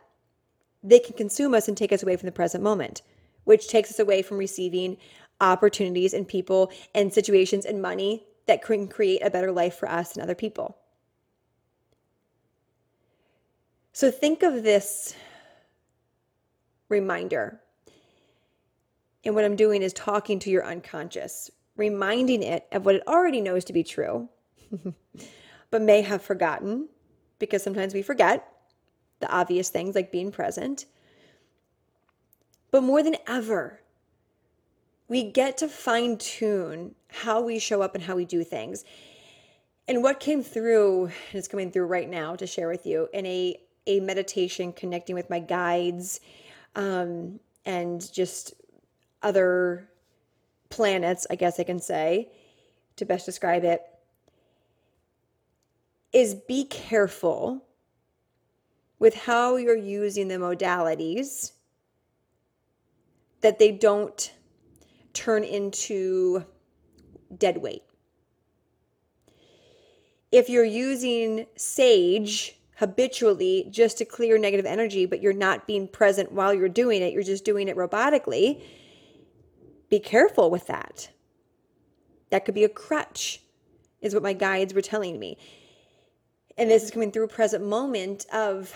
they 0.83 0.99
can 0.99 1.15
consume 1.15 1.53
us 1.53 1.69
and 1.69 1.77
take 1.77 1.93
us 1.93 2.03
away 2.03 2.17
from 2.17 2.25
the 2.25 2.33
present 2.33 2.61
moment, 2.61 3.03
which 3.45 3.69
takes 3.69 3.89
us 3.89 3.99
away 3.99 4.21
from 4.21 4.37
receiving 4.37 4.97
opportunities 5.39 6.13
and 6.13 6.27
people 6.27 6.73
and 6.93 7.13
situations 7.13 7.65
and 7.65 7.81
money 7.81 8.25
that 8.47 8.61
can 8.61 8.89
create 8.89 9.21
a 9.23 9.29
better 9.29 9.49
life 9.49 9.75
for 9.75 9.89
us 9.89 10.13
and 10.13 10.21
other 10.21 10.35
people. 10.35 10.75
So 13.93 14.11
think 14.11 14.43
of 14.43 14.61
this 14.61 15.15
reminder. 16.89 17.61
And 19.23 19.35
what 19.35 19.45
I'm 19.45 19.55
doing 19.55 19.81
is 19.81 19.93
talking 19.93 20.37
to 20.39 20.49
your 20.49 20.65
unconscious, 20.65 21.49
reminding 21.75 22.43
it 22.43 22.67
of 22.71 22.85
what 22.85 22.95
it 22.95 23.07
already 23.07 23.41
knows 23.41 23.65
to 23.65 23.73
be 23.73 23.83
true, 23.83 24.29
but 25.71 25.81
may 25.81 26.01
have 26.01 26.21
forgotten, 26.21 26.89
because 27.39 27.63
sometimes 27.63 27.93
we 27.93 28.01
forget 28.01 28.47
the 29.19 29.31
obvious 29.31 29.69
things 29.69 29.95
like 29.95 30.11
being 30.11 30.31
present. 30.31 30.85
But 32.71 32.83
more 32.83 33.03
than 33.03 33.17
ever, 33.27 33.81
we 35.07 35.23
get 35.23 35.57
to 35.57 35.67
fine 35.67 36.17
tune 36.17 36.95
how 37.09 37.41
we 37.41 37.59
show 37.59 37.81
up 37.81 37.95
and 37.95 38.03
how 38.03 38.15
we 38.15 38.25
do 38.25 38.43
things. 38.43 38.85
And 39.87 40.03
what 40.03 40.19
came 40.19 40.41
through, 40.41 41.05
and 41.05 41.13
it's 41.33 41.49
coming 41.49 41.71
through 41.71 41.87
right 41.87 42.09
now 42.09 42.35
to 42.35 42.47
share 42.47 42.69
with 42.69 42.85
you 42.85 43.09
in 43.13 43.25
a, 43.25 43.57
a 43.87 43.99
meditation 43.99 44.71
connecting 44.71 45.15
with 45.15 45.29
my 45.29 45.39
guides 45.39 46.21
um, 46.75 47.39
and 47.65 48.11
just 48.13 48.53
other 49.21 49.89
planets, 50.71 51.27
I 51.29 51.35
guess 51.35 51.59
I 51.59 51.63
can 51.63 51.79
say, 51.79 52.31
to 52.95 53.05
best 53.05 53.25
describe 53.25 53.63
it, 53.63 53.81
is 56.11 56.33
be 56.33 56.65
careful 56.65 57.65
with 58.99 59.15
how 59.15 59.55
you're 59.55 59.77
using 59.77 60.27
the 60.27 60.35
modalities 60.35 61.51
that 63.41 63.59
they 63.59 63.71
don't 63.71 64.33
turn 65.13 65.43
into 65.43 66.45
dead 67.35 67.57
weight. 67.57 67.83
If 70.31 70.49
you're 70.49 70.63
using 70.63 71.47
sage 71.55 72.57
habitually 72.77 73.67
just 73.69 73.97
to 73.97 74.05
clear 74.05 74.37
negative 74.37 74.65
energy, 74.65 75.05
but 75.05 75.21
you're 75.21 75.33
not 75.33 75.67
being 75.67 75.87
present 75.87 76.31
while 76.31 76.53
you're 76.53 76.69
doing 76.69 77.01
it, 77.01 77.13
you're 77.13 77.23
just 77.23 77.45
doing 77.45 77.67
it 77.67 77.75
robotically, 77.75 78.61
be 79.91 79.99
careful 79.99 80.49
with 80.49 80.65
that. 80.67 81.11
That 82.31 82.45
could 82.45 82.55
be 82.55 82.63
a 82.63 82.69
crutch, 82.69 83.41
is 84.01 84.13
what 84.15 84.23
my 84.23 84.33
guides 84.33 84.73
were 84.73 84.81
telling 84.81 85.19
me. 85.19 85.37
And 86.57 86.71
this 86.71 86.83
is 86.83 86.91
coming 86.91 87.11
through 87.11 87.25
a 87.25 87.27
present 87.27 87.63
moment 87.63 88.25
of 88.33 88.73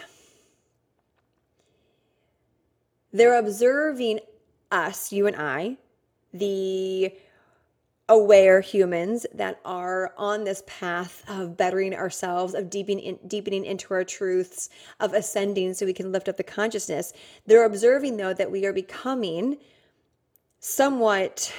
they're 3.14 3.40
observing 3.40 4.20
us, 4.72 5.14
you 5.14 5.26
and 5.26 5.38
I, 5.38 5.78
the 6.34 7.14
aware 8.10 8.60
humans 8.60 9.26
that 9.34 9.60
are 9.64 10.14
on 10.18 10.44
this 10.44 10.64
path 10.68 11.24
of 11.30 11.56
bettering 11.56 11.96
ourselves, 11.96 12.54
of 12.54 12.70
deepening, 12.70 13.18
deepening 13.26 13.64
into 13.64 13.94
our 13.94 14.04
truths, 14.04 14.70
of 15.00 15.14
ascending 15.14 15.74
so 15.74 15.86
we 15.86 15.94
can 15.94 16.12
lift 16.12 16.28
up 16.28 16.36
the 16.36 16.44
consciousness. 16.44 17.14
They're 17.46 17.66
observing, 17.66 18.18
though, 18.18 18.34
that 18.34 18.52
we 18.52 18.66
are 18.66 18.74
becoming 18.74 19.58
somewhat 20.68 21.54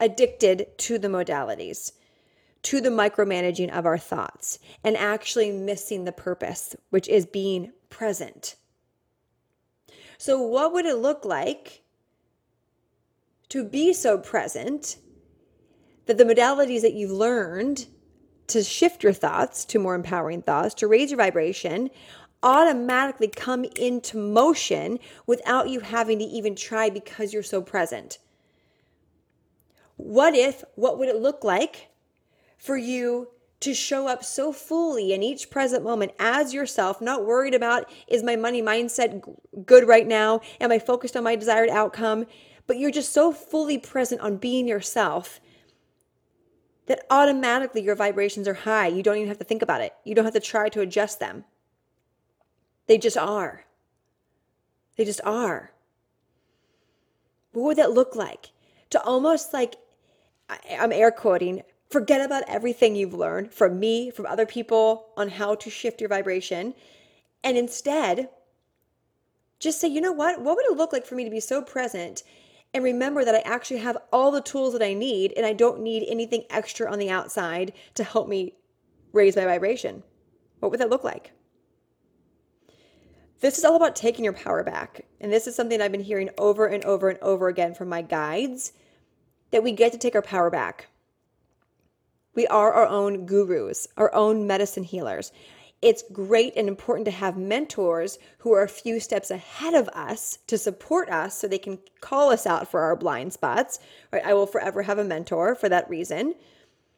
addicted 0.00 0.66
to 0.78 0.98
the 0.98 1.06
modalities, 1.08 1.92
to 2.62 2.80
the 2.80 2.88
micromanaging 2.88 3.70
of 3.70 3.84
our 3.84 3.98
thoughts, 3.98 4.58
and 4.82 4.96
actually 4.96 5.50
missing 5.50 6.06
the 6.06 6.12
purpose, 6.12 6.74
which 6.88 7.06
is 7.08 7.26
being 7.26 7.70
present. 7.90 8.56
So, 10.16 10.40
what 10.40 10.72
would 10.72 10.86
it 10.86 10.96
look 10.96 11.26
like 11.26 11.82
to 13.50 13.64
be 13.64 13.92
so 13.92 14.16
present 14.16 14.96
that 16.06 16.16
the 16.16 16.24
modalities 16.24 16.80
that 16.80 16.94
you've 16.94 17.10
learned 17.10 17.86
to 18.46 18.64
shift 18.64 19.02
your 19.02 19.12
thoughts 19.12 19.66
to 19.66 19.78
more 19.78 19.94
empowering 19.94 20.40
thoughts, 20.40 20.72
to 20.76 20.86
raise 20.86 21.10
your 21.10 21.18
vibration, 21.18 21.90
automatically 22.42 23.28
come 23.28 23.64
into 23.76 24.16
motion 24.16 24.98
without 25.26 25.68
you 25.68 25.80
having 25.80 26.18
to 26.18 26.24
even 26.24 26.56
try 26.56 26.88
because 26.88 27.34
you're 27.34 27.42
so 27.42 27.60
present? 27.60 28.18
What 29.98 30.34
if, 30.34 30.64
what 30.74 30.98
would 30.98 31.08
it 31.08 31.16
look 31.16 31.44
like 31.44 31.90
for 32.56 32.76
you 32.76 33.28
to 33.60 33.74
show 33.74 34.06
up 34.06 34.24
so 34.24 34.52
fully 34.52 35.12
in 35.12 35.22
each 35.22 35.50
present 35.50 35.82
moment 35.82 36.12
as 36.18 36.54
yourself, 36.54 37.00
not 37.00 37.26
worried 37.26 37.54
about 37.54 37.90
is 38.06 38.22
my 38.22 38.36
money 38.36 38.62
mindset 38.62 39.22
good 39.66 39.86
right 39.86 40.06
now? 40.06 40.40
Am 40.60 40.70
I 40.70 40.78
focused 40.78 41.16
on 41.16 41.24
my 41.24 41.34
desired 41.36 41.68
outcome? 41.68 42.26
But 42.66 42.78
you're 42.78 42.92
just 42.92 43.12
so 43.12 43.32
fully 43.32 43.76
present 43.76 44.20
on 44.20 44.36
being 44.36 44.68
yourself 44.68 45.40
that 46.86 47.04
automatically 47.10 47.82
your 47.82 47.96
vibrations 47.96 48.46
are 48.46 48.54
high. 48.54 48.86
You 48.86 49.02
don't 49.02 49.16
even 49.16 49.28
have 49.28 49.38
to 49.38 49.44
think 49.44 49.62
about 49.62 49.82
it, 49.82 49.92
you 50.04 50.14
don't 50.14 50.24
have 50.24 50.34
to 50.34 50.40
try 50.40 50.68
to 50.70 50.80
adjust 50.80 51.20
them. 51.20 51.44
They 52.86 52.96
just 52.96 53.18
are. 53.18 53.64
They 54.96 55.04
just 55.04 55.20
are. 55.24 55.72
What 57.52 57.64
would 57.64 57.76
that 57.78 57.92
look 57.92 58.16
like? 58.16 58.50
To 58.90 59.02
almost 59.02 59.52
like, 59.52 59.76
I'm 60.48 60.92
air 60.92 61.10
quoting, 61.10 61.62
forget 61.90 62.20
about 62.20 62.44
everything 62.48 62.94
you've 62.94 63.14
learned 63.14 63.52
from 63.52 63.78
me, 63.78 64.10
from 64.10 64.26
other 64.26 64.46
people 64.46 65.08
on 65.16 65.28
how 65.28 65.54
to 65.56 65.70
shift 65.70 66.00
your 66.00 66.08
vibration. 66.08 66.74
And 67.44 67.56
instead, 67.56 68.28
just 69.58 69.80
say, 69.80 69.88
you 69.88 70.00
know 70.00 70.12
what? 70.12 70.40
What 70.40 70.56
would 70.56 70.66
it 70.66 70.76
look 70.76 70.92
like 70.92 71.06
for 71.06 71.14
me 71.14 71.24
to 71.24 71.30
be 71.30 71.40
so 71.40 71.62
present 71.62 72.22
and 72.74 72.84
remember 72.84 73.24
that 73.24 73.34
I 73.34 73.40
actually 73.40 73.80
have 73.80 73.96
all 74.12 74.30
the 74.30 74.40
tools 74.40 74.72
that 74.74 74.82
I 74.82 74.92
need 74.94 75.32
and 75.36 75.46
I 75.46 75.52
don't 75.52 75.80
need 75.80 76.06
anything 76.06 76.44
extra 76.50 76.90
on 76.90 76.98
the 76.98 77.10
outside 77.10 77.72
to 77.94 78.04
help 78.04 78.28
me 78.28 78.54
raise 79.12 79.36
my 79.36 79.44
vibration? 79.44 80.02
What 80.60 80.70
would 80.70 80.80
that 80.80 80.90
look 80.90 81.04
like? 81.04 81.32
This 83.40 83.56
is 83.56 83.64
all 83.64 83.76
about 83.76 83.96
taking 83.96 84.24
your 84.24 84.34
power 84.34 84.64
back. 84.64 85.06
And 85.20 85.32
this 85.32 85.46
is 85.46 85.54
something 85.54 85.80
I've 85.80 85.92
been 85.92 86.00
hearing 86.00 86.30
over 86.36 86.66
and 86.66 86.84
over 86.84 87.08
and 87.08 87.18
over 87.20 87.48
again 87.48 87.74
from 87.74 87.88
my 87.88 88.02
guides 88.02 88.72
that 89.50 89.62
we 89.62 89.72
get 89.72 89.92
to 89.92 89.98
take 89.98 90.14
our 90.14 90.22
power 90.22 90.50
back. 90.50 90.88
We 92.34 92.46
are 92.46 92.72
our 92.72 92.86
own 92.86 93.26
gurus, 93.26 93.88
our 93.96 94.14
own 94.14 94.46
medicine 94.46 94.84
healers. 94.84 95.32
It's 95.80 96.04
great 96.12 96.54
and 96.56 96.68
important 96.68 97.04
to 97.04 97.12
have 97.12 97.36
mentors 97.36 98.18
who 98.38 98.52
are 98.52 98.62
a 98.62 98.68
few 98.68 98.98
steps 98.98 99.30
ahead 99.30 99.74
of 99.74 99.88
us 99.88 100.38
to 100.48 100.58
support 100.58 101.08
us 101.08 101.38
so 101.38 101.46
they 101.46 101.58
can 101.58 101.78
call 102.00 102.30
us 102.30 102.46
out 102.46 102.68
for 102.68 102.80
our 102.80 102.96
blind 102.96 103.32
spots. 103.32 103.78
Right? 104.12 104.24
I 104.24 104.34
will 104.34 104.46
forever 104.46 104.82
have 104.82 104.98
a 104.98 105.04
mentor 105.04 105.54
for 105.54 105.68
that 105.68 105.88
reason. 105.88 106.34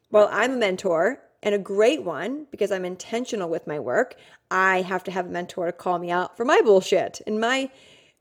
While 0.08 0.28
I'm 0.32 0.52
a 0.52 0.56
mentor 0.56 1.20
and 1.42 1.54
a 1.54 1.58
great 1.58 2.02
one 2.02 2.46
because 2.50 2.72
I'm 2.72 2.84
intentional 2.84 3.48
with 3.48 3.66
my 3.66 3.78
work, 3.78 4.16
I 4.50 4.82
have 4.82 5.04
to 5.04 5.10
have 5.10 5.26
a 5.26 5.30
mentor 5.30 5.66
to 5.66 5.72
call 5.72 5.98
me 5.98 6.10
out 6.10 6.36
for 6.36 6.44
my 6.44 6.60
bullshit 6.62 7.20
and 7.26 7.38
my 7.38 7.70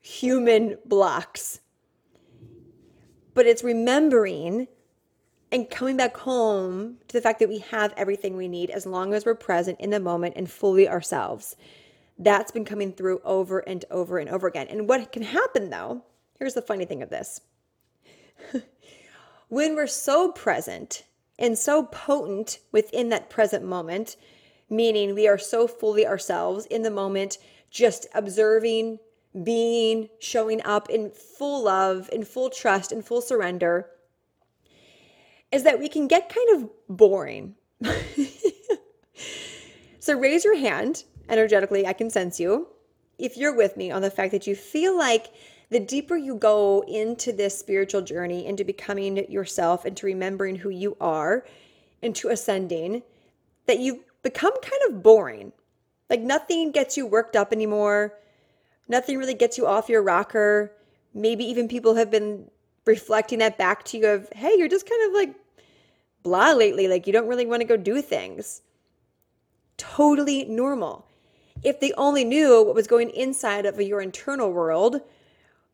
human 0.01 0.77
blocks. 0.85 1.61
But 3.39 3.47
it's 3.47 3.63
remembering 3.63 4.67
and 5.49 5.69
coming 5.69 5.95
back 5.95 6.17
home 6.17 6.97
to 7.07 7.13
the 7.13 7.21
fact 7.21 7.39
that 7.39 7.47
we 7.47 7.59
have 7.59 7.93
everything 7.95 8.35
we 8.35 8.49
need 8.49 8.69
as 8.69 8.85
long 8.85 9.13
as 9.13 9.25
we're 9.25 9.33
present 9.33 9.79
in 9.79 9.91
the 9.91 9.99
moment 10.01 10.33
and 10.35 10.51
fully 10.51 10.89
ourselves. 10.89 11.55
That's 12.17 12.51
been 12.51 12.65
coming 12.65 12.91
through 12.91 13.21
over 13.23 13.59
and 13.59 13.85
over 13.89 14.17
and 14.17 14.29
over 14.29 14.45
again. 14.45 14.67
And 14.69 14.89
what 14.89 15.13
can 15.13 15.21
happen 15.21 15.69
though, 15.69 16.03
here's 16.37 16.53
the 16.53 16.61
funny 16.61 16.83
thing 16.83 17.01
of 17.01 17.09
this. 17.09 17.39
when 19.47 19.73
we're 19.73 19.87
so 19.87 20.33
present 20.33 21.05
and 21.37 21.57
so 21.57 21.83
potent 21.83 22.59
within 22.73 23.07
that 23.07 23.29
present 23.29 23.63
moment, 23.63 24.17
meaning 24.69 25.15
we 25.15 25.29
are 25.29 25.37
so 25.37 25.65
fully 25.65 26.05
ourselves 26.05 26.65
in 26.65 26.81
the 26.81 26.91
moment, 26.91 27.37
just 27.71 28.05
observing, 28.13 28.99
being, 29.43 30.09
showing 30.19 30.61
up 30.65 30.89
in 30.89 31.11
full 31.11 31.63
love, 31.63 32.09
in 32.11 32.23
full 32.23 32.49
trust, 32.49 32.91
in 32.91 33.01
full 33.01 33.21
surrender, 33.21 33.89
is 35.51 35.63
that 35.63 35.79
we 35.79 35.87
can 35.87 36.07
get 36.07 36.33
kind 36.33 36.49
of 36.55 36.69
boring. 36.87 37.55
so 39.99 40.17
raise 40.17 40.43
your 40.43 40.57
hand 40.57 41.03
energetically, 41.29 41.85
I 41.85 41.93
can 41.93 42.09
sense 42.09 42.39
you. 42.39 42.67
If 43.17 43.37
you're 43.37 43.55
with 43.55 43.77
me 43.77 43.91
on 43.91 44.01
the 44.01 44.11
fact 44.11 44.31
that 44.31 44.47
you 44.47 44.55
feel 44.55 44.97
like 44.97 45.27
the 45.69 45.79
deeper 45.79 46.17
you 46.17 46.35
go 46.35 46.83
into 46.87 47.31
this 47.31 47.57
spiritual 47.57 48.01
journey, 48.01 48.45
into 48.45 48.63
becoming 48.63 49.31
yourself, 49.31 49.85
into 49.85 50.05
remembering 50.05 50.55
who 50.55 50.69
you 50.69 50.97
are, 50.99 51.45
into 52.01 52.29
ascending, 52.29 53.03
that 53.67 53.79
you 53.79 54.03
become 54.23 54.53
kind 54.61 54.81
of 54.87 55.03
boring. 55.03 55.51
Like 56.09 56.21
nothing 56.21 56.71
gets 56.71 56.97
you 56.97 57.05
worked 57.05 57.35
up 57.35 57.53
anymore. 57.53 58.15
Nothing 58.89 59.17
really 59.17 59.33
gets 59.33 59.57
you 59.57 59.65
off 59.67 59.87
your 59.87 60.01
rocker. 60.01 60.73
Maybe 61.13 61.45
even 61.45 61.67
people 61.67 61.95
have 61.95 62.11
been 62.11 62.49
reflecting 62.85 63.39
that 63.39 63.57
back 63.57 63.85
to 63.85 63.97
you 63.97 64.07
of, 64.07 64.27
hey, 64.35 64.55
you're 64.57 64.67
just 64.67 64.89
kind 64.89 65.07
of 65.07 65.13
like 65.13 65.35
blah 66.23 66.51
lately. 66.51 66.87
Like 66.87 67.07
you 67.07 67.13
don't 67.13 67.27
really 67.27 67.45
want 67.45 67.61
to 67.61 67.67
go 67.67 67.77
do 67.77 68.01
things. 68.01 68.61
Totally 69.77 70.43
normal. 70.45 71.07
If 71.63 71.79
they 71.79 71.93
only 71.93 72.25
knew 72.25 72.63
what 72.63 72.75
was 72.75 72.87
going 72.87 73.11
inside 73.11 73.65
of 73.65 73.79
your 73.79 74.01
internal 74.01 74.51
world, 74.51 75.01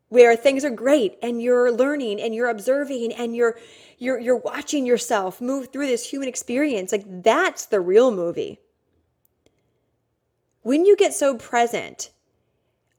where 0.08 0.36
things 0.36 0.64
are 0.64 0.70
great 0.70 1.18
and 1.22 1.42
you're 1.42 1.72
learning 1.72 2.20
and 2.20 2.34
you're 2.34 2.48
observing 2.48 3.12
and 3.12 3.34
you're 3.34 3.58
you're 3.98 4.18
you're 4.18 4.36
watching 4.36 4.86
yourself 4.86 5.40
move 5.40 5.72
through 5.72 5.86
this 5.86 6.08
human 6.08 6.28
experience 6.28 6.92
like 6.92 7.04
that's 7.22 7.66
the 7.66 7.80
real 7.80 8.10
movie 8.10 8.60
when 10.62 10.84
you 10.84 10.96
get 10.96 11.12
so 11.12 11.36
present 11.36 12.10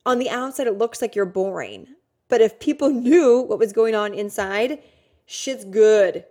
on 0.08 0.20
the 0.20 0.30
outside 0.30 0.68
it 0.68 0.78
looks 0.78 1.02
like 1.02 1.16
you're 1.16 1.26
boring 1.26 1.88
but 2.30 2.42
if 2.42 2.60
people 2.60 2.90
knew 2.90 3.42
what 3.42 3.60
was 3.60 3.74
going 3.74 3.94
on 3.94 4.14
inside 4.14 4.82
shit's 5.26 5.66
good 5.66 6.26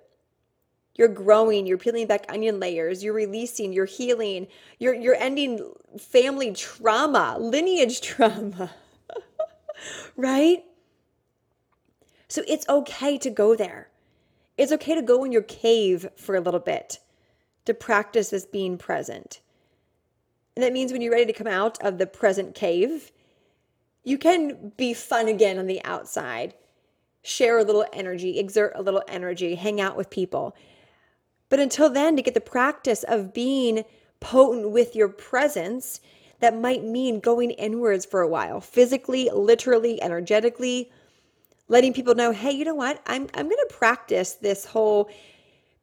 you're 0.97 1.09
growing 1.09 1.67
you're 1.67 1.79
peeling 1.79 2.07
back 2.07 2.25
onion 2.29 2.59
layers 2.59 3.05
you're 3.05 3.15
releasing 3.15 3.73
you're 3.73 3.85
healing 3.85 4.47
you're 4.79 4.95
you're 4.95 5.15
ending 5.15 5.73
family 5.99 6.53
trauma 6.53 7.37
lineage 7.39 8.01
trauma 8.11 8.71
right? 10.17 10.65
So 12.29 12.43
it's 12.47 12.69
okay 12.69 13.19
to 13.19 13.31
go 13.31 13.55
there. 13.55 13.89
It's 14.57 14.73
okay 14.73 14.95
to 14.95 15.03
go 15.03 15.25
in 15.25 15.33
your 15.33 15.43
cave 15.43 16.09
for 16.17 16.35
a 16.35 16.41
little 16.41 16.61
bit 16.61 16.99
to 17.67 17.75
practice 17.75 18.31
this 18.31 18.47
being 18.47 18.79
present. 18.79 19.41
And 20.55 20.63
that 20.63 20.73
means 20.73 20.93
when 20.93 21.03
you're 21.03 21.13
ready 21.13 21.27
to 21.27 21.33
come 21.33 21.47
out 21.47 21.81
of 21.83 21.99
the 21.99 22.07
present 22.07 22.55
cave, 22.55 23.13
you 24.07 24.17
can 24.19 24.73
be 24.77 24.95
fun 24.95 25.27
again 25.27 25.59
on 25.59 25.67
the 25.67 25.83
outside, 25.85 26.55
share 27.25 27.59
a 27.59 27.65
little 27.65 27.85
energy, 27.93 28.39
exert 28.39 28.73
a 28.77 28.83
little 28.83 29.03
energy, 29.09 29.57
hang 29.57 29.81
out 29.81 29.97
with 29.97 30.11
people. 30.11 30.55
But 31.49 31.59
until 31.59 31.91
then, 31.91 32.15
to 32.15 32.23
get 32.23 32.35
the 32.35 32.41
practice 32.41 33.03
of 33.03 33.35
being 33.35 33.85
potent 34.21 34.71
with 34.71 34.95
your 34.95 35.09
presence 35.09 36.01
that 36.39 36.57
might 36.57 36.85
mean 36.85 37.19
going 37.19 37.51
inwards 37.51 38.07
for 38.07 38.21
a 38.21 38.29
while, 38.29 38.61
physically, 38.61 39.29
literally, 39.35 40.01
energetically, 40.01 40.89
letting 41.67 41.93
people 41.93 42.15
know, 42.15 42.31
hey, 42.31 42.53
you 42.53 42.65
know 42.65 42.77
what? 42.77 43.03
I'm 43.07 43.27
I'm 43.35 43.47
going 43.47 43.67
to 43.69 43.75
practice 43.75 44.35
this 44.35 44.67
whole 44.67 45.11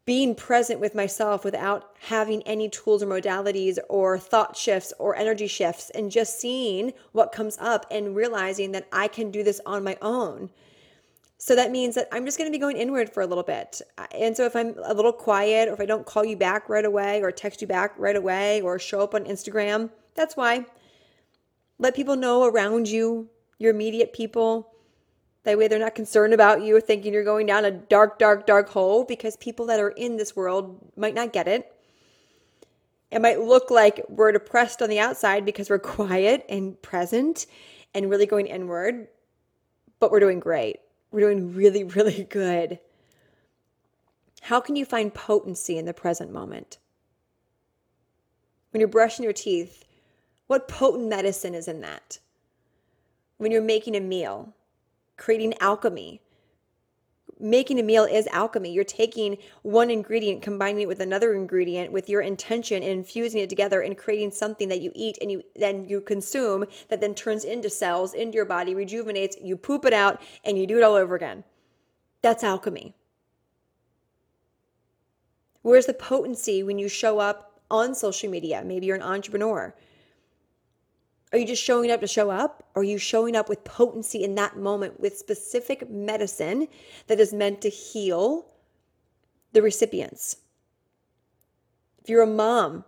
being 0.06 0.36
present 0.36 0.80
with 0.80 0.96
myself 0.96 1.46
without 1.46 1.96
having 2.02 2.44
any 2.44 2.68
tools 2.68 3.02
or 3.02 3.08
modalities 3.08 3.78
or 3.90 4.20
thought 4.20 4.58
shifts 4.58 4.92
or 5.00 5.16
energy 5.16 5.48
shifts 5.48 5.90
and 5.92 6.12
just 6.12 6.40
seeing 6.40 6.92
what 7.14 7.32
comes 7.32 7.58
up 7.60 7.86
and 7.90 8.16
realizing 8.16 8.74
that 8.74 8.88
I 8.92 9.08
can 9.08 9.32
do 9.32 9.44
this 9.44 9.62
on 9.66 9.84
my 9.84 9.98
own. 10.02 10.50
So 11.38 11.56
that 11.56 11.72
means 11.72 11.96
that 11.96 12.08
I'm 12.12 12.26
just 12.26 12.38
going 12.38 12.50
to 12.50 12.56
be 12.56 12.60
going 12.60 12.78
inward 12.78 13.10
for 13.10 13.22
a 13.22 13.26
little 13.26 13.44
bit. 13.44 13.82
And 14.14 14.36
so 14.36 14.46
if 14.46 14.56
I'm 14.56 14.76
a 14.84 14.94
little 14.94 15.14
quiet 15.14 15.70
or 15.70 15.74
if 15.74 15.80
I 15.80 15.86
don't 15.86 16.06
call 16.06 16.26
you 16.26 16.38
back 16.38 16.70
right 16.70 16.86
away 16.86 17.22
or 17.22 17.32
text 17.32 17.62
you 17.62 17.68
back 17.68 17.94
right 17.98 18.16
away 18.16 18.62
or 18.62 18.80
show 18.80 19.02
up 19.02 19.14
on 19.14 19.26
Instagram, 19.26 19.90
that's 20.16 20.38
why. 20.38 20.66
Let 21.80 21.96
people 21.96 22.16
know 22.16 22.46
around 22.46 22.88
you, 22.88 23.30
your 23.58 23.72
immediate 23.72 24.14
people. 24.14 24.73
That 25.44 25.58
way 25.58 25.68
they're 25.68 25.80
not 25.80 25.96
concerned 25.96 26.34
about 26.34 26.62
you 26.62 26.80
thinking 26.80 27.14
you're 27.14 27.24
going 27.24 27.48
down 27.48 27.66
a 27.66 27.72
dark, 27.72 28.18
dark, 28.18 28.46
dark 28.46 28.70
hole 28.70 29.04
because 29.04 29.36
people 29.36 29.66
that 29.68 29.80
are 29.80 29.90
in 29.90 30.16
this 30.16 30.36
world 30.36 30.80
might 30.96 31.14
not 31.14 31.34
get 31.34 31.48
it. 31.48 31.70
It 33.12 33.22
might 33.22 33.42
look 33.42 33.70
like 33.70 34.04
we're 34.10 34.32
depressed 34.32 34.82
on 34.82 34.90
the 34.90 35.00
outside 35.00 35.46
because 35.46 35.70
we're 35.70 35.80
quiet 35.80 36.46
and 36.48 36.82
present 36.82 37.46
and 37.94 38.10
really 38.10 38.26
going 38.26 38.48
inward, 38.48 39.08
but 40.00 40.12
we're 40.12 40.20
doing 40.20 40.40
great. 40.40 40.80
We're 41.12 41.20
doing 41.20 41.54
really, 41.54 41.84
really 41.84 42.24
good. 42.24 42.80
How 44.42 44.60
can 44.60 44.76
you 44.76 44.86
find 44.86 45.14
potency 45.14 45.78
in 45.78 45.86
the 45.86 45.94
present 45.94 46.32
moment? 46.32 46.78
When 48.72 48.80
you're 48.80 48.90
brushing 48.90 49.24
your 49.24 49.34
teeth, 49.34 49.86
what 50.48 50.68
potent 50.68 51.08
medicine 51.08 51.54
is 51.54 51.68
in 51.68 51.82
that? 51.82 52.20
When 53.38 53.52
you're 53.52 53.62
making 53.62 53.96
a 53.96 54.00
meal, 54.00 54.54
creating 55.24 55.54
alchemy, 55.62 56.20
making 57.40 57.80
a 57.80 57.84
meal 57.84 58.04
is 58.04 58.28
alchemy. 58.28 58.70
You're 58.70 58.84
taking 58.84 59.38
one 59.62 59.90
ingredient, 59.90 60.42
combining 60.42 60.82
it 60.82 60.88
with 60.90 61.00
another 61.00 61.34
ingredient 61.34 61.94
with 61.94 62.10
your 62.10 62.20
intention 62.20 62.84
and 62.84 62.92
infusing 62.92 63.40
it 63.40 63.50
together 63.50 63.80
and 63.80 63.98
creating 63.98 64.32
something 64.32 64.68
that 64.68 64.82
you 64.82 64.92
eat 64.94 65.18
and 65.22 65.32
you 65.32 65.42
then 65.56 65.88
you 65.88 66.02
consume 66.02 66.66
that 66.90 67.00
then 67.00 67.16
turns 67.16 67.46
into 67.46 67.70
cells 67.70 68.14
into 68.14 68.36
your 68.36 68.44
body, 68.44 68.76
rejuvenates, 68.76 69.38
you 69.42 69.56
poop 69.56 69.86
it 69.86 69.94
out 69.94 70.22
and 70.44 70.58
you 70.58 70.68
do 70.68 70.76
it 70.76 70.84
all 70.84 70.96
over 70.96 71.16
again. 71.16 71.46
That's 72.22 72.44
alchemy. 72.44 72.94
Where's 75.62 75.86
the 75.86 75.94
potency 75.94 76.64
when 76.64 76.78
you 76.78 76.90
show 76.90 77.20
up 77.20 77.62
on 77.72 77.96
social 77.96 78.30
media? 78.30 78.62
Maybe 78.66 78.88
you're 78.88 78.98
an 78.98 79.02
entrepreneur. 79.02 79.74
Are 81.34 81.40
you 81.40 81.48
just 81.48 81.64
showing 81.64 81.90
up 81.90 82.00
to 82.02 82.08
show 82.08 82.30
up? 82.30 82.64
Or 82.76 82.84
are 82.84 82.86
you 82.86 83.00
showing 83.00 83.36
up 83.36 83.50
with 83.50 83.64
potency 83.64 84.24
in 84.24 84.36
that 84.36 84.56
moment 84.56 85.00
with 85.00 85.18
specific 85.18 85.90
medicine 85.90 86.68
that 87.08 87.20
is 87.20 87.34
meant 87.34 87.60
to 87.62 87.70
heal 87.70 88.46
the 89.52 89.64
recipients? 89.64 90.38
If 92.04 92.10
you're 92.10 92.22
a 92.22 92.28
mom, 92.28 92.86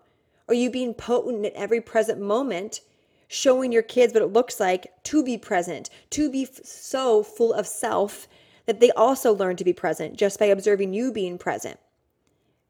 are 0.48 0.54
you 0.54 0.70
being 0.70 0.94
potent 0.94 1.44
at 1.44 1.54
every 1.54 1.82
present 1.82 2.22
moment, 2.22 2.82
showing 3.28 3.72
your 3.72 3.82
kids 3.82 4.14
what 4.14 4.22
it 4.22 4.28
looks 4.28 4.60
like 4.60 4.92
to 5.06 5.24
be 5.24 5.40
present, 5.40 5.90
to 6.12 6.30
be 6.30 6.46
so 6.46 7.24
full 7.24 7.52
of 7.52 7.66
self 7.66 8.28
that 8.68 8.80
they 8.80 8.92
also 8.92 9.34
learn 9.34 9.56
to 9.56 9.64
be 9.64 9.74
present 9.74 10.18
just 10.18 10.38
by 10.38 10.46
observing 10.46 10.94
you 10.94 11.12
being 11.12 11.40
present? 11.40 11.80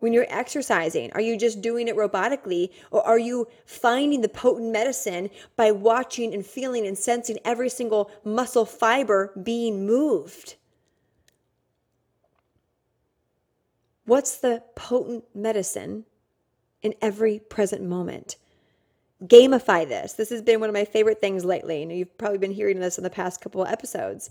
When 0.05 0.13
you're 0.13 0.27
exercising? 0.29 1.11
Are 1.13 1.19
you 1.19 1.35
just 1.35 1.63
doing 1.63 1.87
it 1.87 1.95
robotically? 1.95 2.69
Or 2.91 3.01
are 3.07 3.17
you 3.17 3.47
finding 3.65 4.21
the 4.21 4.29
potent 4.29 4.71
medicine 4.71 5.31
by 5.55 5.71
watching 5.71 6.31
and 6.31 6.45
feeling 6.45 6.85
and 6.85 6.95
sensing 6.95 7.39
every 7.43 7.69
single 7.69 8.11
muscle 8.23 8.65
fiber 8.65 9.33
being 9.41 9.83
moved? 9.83 10.57
What's 14.05 14.37
the 14.37 14.61
potent 14.75 15.23
medicine 15.33 16.05
in 16.83 16.93
every 17.01 17.39
present 17.39 17.81
moment? 17.81 18.35
Gamify 19.23 19.89
this. 19.89 20.13
This 20.13 20.29
has 20.29 20.43
been 20.43 20.59
one 20.59 20.69
of 20.69 20.75
my 20.75 20.85
favorite 20.85 21.19
things 21.19 21.43
lately. 21.43 21.81
And 21.81 21.91
you've 21.91 22.15
probably 22.19 22.37
been 22.37 22.51
hearing 22.51 22.79
this 22.79 22.99
in 22.99 23.03
the 23.03 23.09
past 23.09 23.41
couple 23.41 23.63
of 23.63 23.71
episodes. 23.71 24.29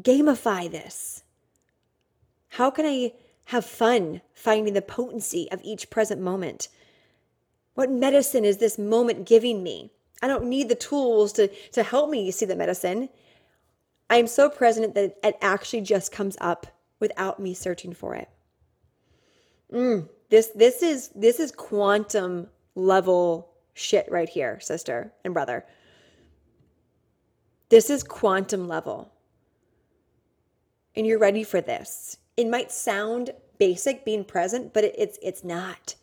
Gamify 0.00 0.70
this. 0.70 1.22
How 2.48 2.70
can 2.70 2.86
I 2.86 3.12
have 3.46 3.64
fun 3.64 4.22
finding 4.34 4.74
the 4.74 4.82
potency 4.82 5.48
of 5.50 5.60
each 5.62 5.90
present 5.90 6.20
moment. 6.20 6.68
What 7.74 7.90
medicine 7.90 8.44
is 8.44 8.58
this 8.58 8.78
moment 8.78 9.26
giving 9.26 9.62
me? 9.62 9.92
I 10.22 10.28
don't 10.28 10.44
need 10.44 10.68
the 10.68 10.74
tools 10.74 11.32
to, 11.34 11.48
to 11.72 11.82
help 11.82 12.10
me 12.10 12.30
see 12.30 12.46
the 12.46 12.54
medicine. 12.54 13.08
I 14.08 14.16
am 14.16 14.26
so 14.26 14.48
present 14.48 14.94
that 14.94 15.16
it 15.22 15.36
actually 15.40 15.80
just 15.80 16.12
comes 16.12 16.36
up 16.40 16.66
without 17.00 17.40
me 17.40 17.54
searching 17.54 17.92
for 17.92 18.14
it. 18.14 18.28
Mm, 19.72 20.08
this 20.28 20.48
this 20.48 20.82
is 20.82 21.08
this 21.14 21.40
is 21.40 21.50
quantum 21.50 22.48
level 22.74 23.50
shit 23.74 24.06
right 24.10 24.28
here, 24.28 24.60
sister 24.60 25.12
and 25.24 25.34
brother. 25.34 25.64
This 27.70 27.88
is 27.88 28.02
quantum 28.02 28.68
level. 28.68 29.10
And 30.94 31.06
you're 31.06 31.18
ready 31.18 31.42
for 31.42 31.62
this 31.62 32.18
it 32.36 32.48
might 32.48 32.72
sound 32.72 33.30
basic 33.58 34.04
being 34.04 34.24
present, 34.24 34.72
but 34.72 34.84
it, 34.84 34.94
it's 34.98 35.18
it's 35.22 35.44
not. 35.44 35.94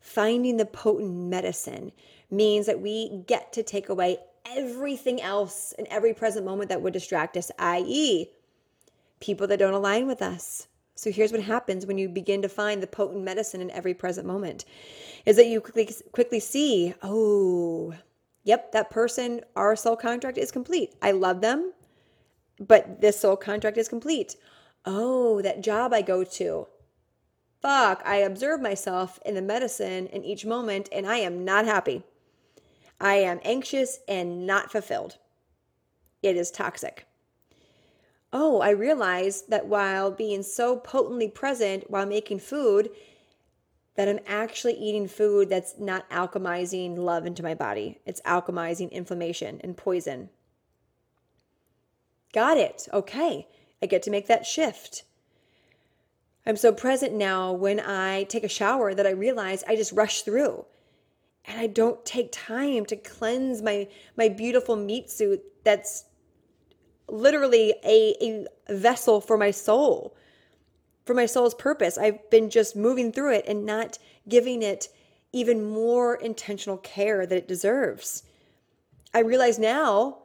Finding 0.00 0.56
the 0.56 0.66
potent 0.66 1.14
medicine 1.14 1.92
means 2.30 2.66
that 2.66 2.80
we 2.80 3.24
get 3.26 3.52
to 3.52 3.62
take 3.62 3.88
away 3.88 4.18
everything 4.46 5.20
else 5.20 5.72
in 5.78 5.86
every 5.90 6.12
present 6.12 6.44
moment 6.44 6.68
that 6.68 6.82
would 6.82 6.92
distract 6.92 7.36
us, 7.36 7.50
i.e., 7.58 8.28
people 9.20 9.46
that 9.46 9.58
don't 9.58 9.74
align 9.74 10.06
with 10.06 10.20
us. 10.20 10.68
So 10.94 11.10
here's 11.10 11.32
what 11.32 11.42
happens 11.42 11.86
when 11.86 11.98
you 11.98 12.08
begin 12.08 12.42
to 12.42 12.48
find 12.48 12.82
the 12.82 12.86
potent 12.86 13.24
medicine 13.24 13.60
in 13.60 13.70
every 13.70 13.94
present 13.94 14.26
moment 14.26 14.64
is 15.26 15.36
that 15.36 15.46
you 15.46 15.60
quickly 15.60 15.88
quickly 16.12 16.40
see, 16.40 16.94
oh, 17.02 17.94
yep, 18.44 18.72
that 18.72 18.90
person, 18.90 19.40
our 19.56 19.74
soul 19.74 19.96
contract 19.96 20.38
is 20.38 20.52
complete. 20.52 20.94
I 21.02 21.12
love 21.12 21.40
them 21.40 21.72
but 22.58 23.00
this 23.00 23.20
soul 23.20 23.36
contract 23.36 23.76
is 23.76 23.88
complete. 23.88 24.36
Oh, 24.84 25.40
that 25.42 25.62
job 25.62 25.92
I 25.92 26.02
go 26.02 26.24
to. 26.24 26.66
Fuck, 27.60 28.02
I 28.04 28.16
observe 28.16 28.60
myself 28.60 29.18
in 29.24 29.34
the 29.34 29.42
medicine 29.42 30.06
in 30.08 30.24
each 30.24 30.44
moment 30.44 30.88
and 30.92 31.06
I 31.06 31.18
am 31.18 31.44
not 31.44 31.64
happy. 31.64 32.02
I 33.00 33.14
am 33.16 33.40
anxious 33.42 34.00
and 34.06 34.46
not 34.46 34.70
fulfilled. 34.70 35.16
It 36.22 36.36
is 36.36 36.50
toxic. 36.50 37.06
Oh, 38.32 38.60
I 38.60 38.70
realize 38.70 39.42
that 39.42 39.66
while 39.66 40.10
being 40.10 40.42
so 40.42 40.76
potently 40.76 41.28
present 41.28 41.90
while 41.90 42.06
making 42.06 42.40
food, 42.40 42.90
that 43.94 44.08
I'm 44.08 44.18
actually 44.26 44.74
eating 44.74 45.06
food 45.06 45.48
that's 45.48 45.78
not 45.78 46.08
alchemizing 46.10 46.98
love 46.98 47.26
into 47.26 47.42
my 47.42 47.54
body. 47.54 48.00
It's 48.04 48.20
alchemizing 48.22 48.90
inflammation 48.90 49.60
and 49.62 49.76
poison. 49.76 50.30
Got 52.34 52.58
it. 52.58 52.88
Okay. 52.92 53.46
I 53.80 53.86
get 53.86 54.02
to 54.02 54.10
make 54.10 54.26
that 54.26 54.44
shift. 54.44 55.04
I'm 56.44 56.56
so 56.56 56.72
present 56.72 57.14
now 57.14 57.52
when 57.52 57.80
I 57.80 58.24
take 58.24 58.44
a 58.44 58.48
shower 58.48 58.92
that 58.92 59.06
I 59.06 59.10
realize 59.10 59.62
I 59.64 59.76
just 59.76 59.92
rush 59.92 60.22
through 60.22 60.66
and 61.44 61.60
I 61.60 61.68
don't 61.68 62.04
take 62.04 62.30
time 62.32 62.84
to 62.86 62.96
cleanse 62.96 63.62
my 63.62 63.88
my 64.16 64.28
beautiful 64.28 64.76
meat 64.76 65.10
suit 65.10 65.42
that's 65.62 66.06
literally 67.08 67.74
a, 67.84 68.46
a 68.68 68.74
vessel 68.74 69.20
for 69.20 69.36
my 69.36 69.50
soul 69.50 70.16
for 71.04 71.12
my 71.12 71.26
soul's 71.26 71.54
purpose 71.54 71.98
i've 71.98 72.30
been 72.30 72.48
just 72.48 72.74
moving 72.74 73.12
through 73.12 73.34
it 73.34 73.44
and 73.46 73.66
not 73.66 73.98
giving 74.26 74.62
it 74.62 74.88
even 75.30 75.62
more 75.62 76.14
intentional 76.14 76.78
care 76.78 77.26
that 77.26 77.36
it 77.36 77.46
deserves 77.46 78.22
i 79.12 79.18
realize 79.18 79.58
now 79.58 80.16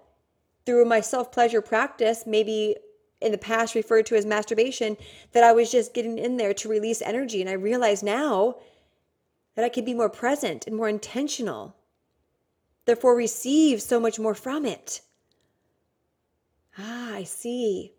through 0.65 0.85
my 0.85 1.01
self 1.01 1.31
pleasure 1.31 1.61
practice, 1.61 2.23
maybe 2.25 2.75
in 3.21 3.31
the 3.31 3.37
past 3.37 3.75
referred 3.75 4.05
to 4.07 4.15
as 4.15 4.25
masturbation, 4.25 4.97
that 5.33 5.43
I 5.43 5.51
was 5.51 5.71
just 5.71 5.93
getting 5.93 6.17
in 6.17 6.37
there 6.37 6.53
to 6.53 6.69
release 6.69 7.01
energy. 7.01 7.41
And 7.41 7.49
I 7.49 7.53
realize 7.53 8.01
now 8.01 8.55
that 9.55 9.65
I 9.65 9.69
can 9.69 9.83
be 9.83 9.93
more 9.93 10.09
present 10.09 10.67
and 10.67 10.75
more 10.75 10.87
intentional, 10.87 11.75
therefore, 12.85 13.15
receive 13.15 13.81
so 13.81 13.99
much 13.99 14.19
more 14.19 14.35
from 14.35 14.65
it. 14.65 15.01
Ah, 16.77 17.15
I 17.15 17.23
see. 17.23 17.91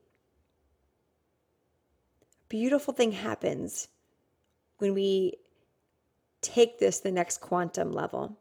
A 2.23 2.49
beautiful 2.49 2.94
thing 2.94 3.12
happens 3.12 3.88
when 4.79 4.94
we 4.94 5.35
take 6.40 6.79
this 6.79 7.01
the 7.01 7.12
next 7.12 7.42
quantum 7.42 7.92
level 7.92 8.39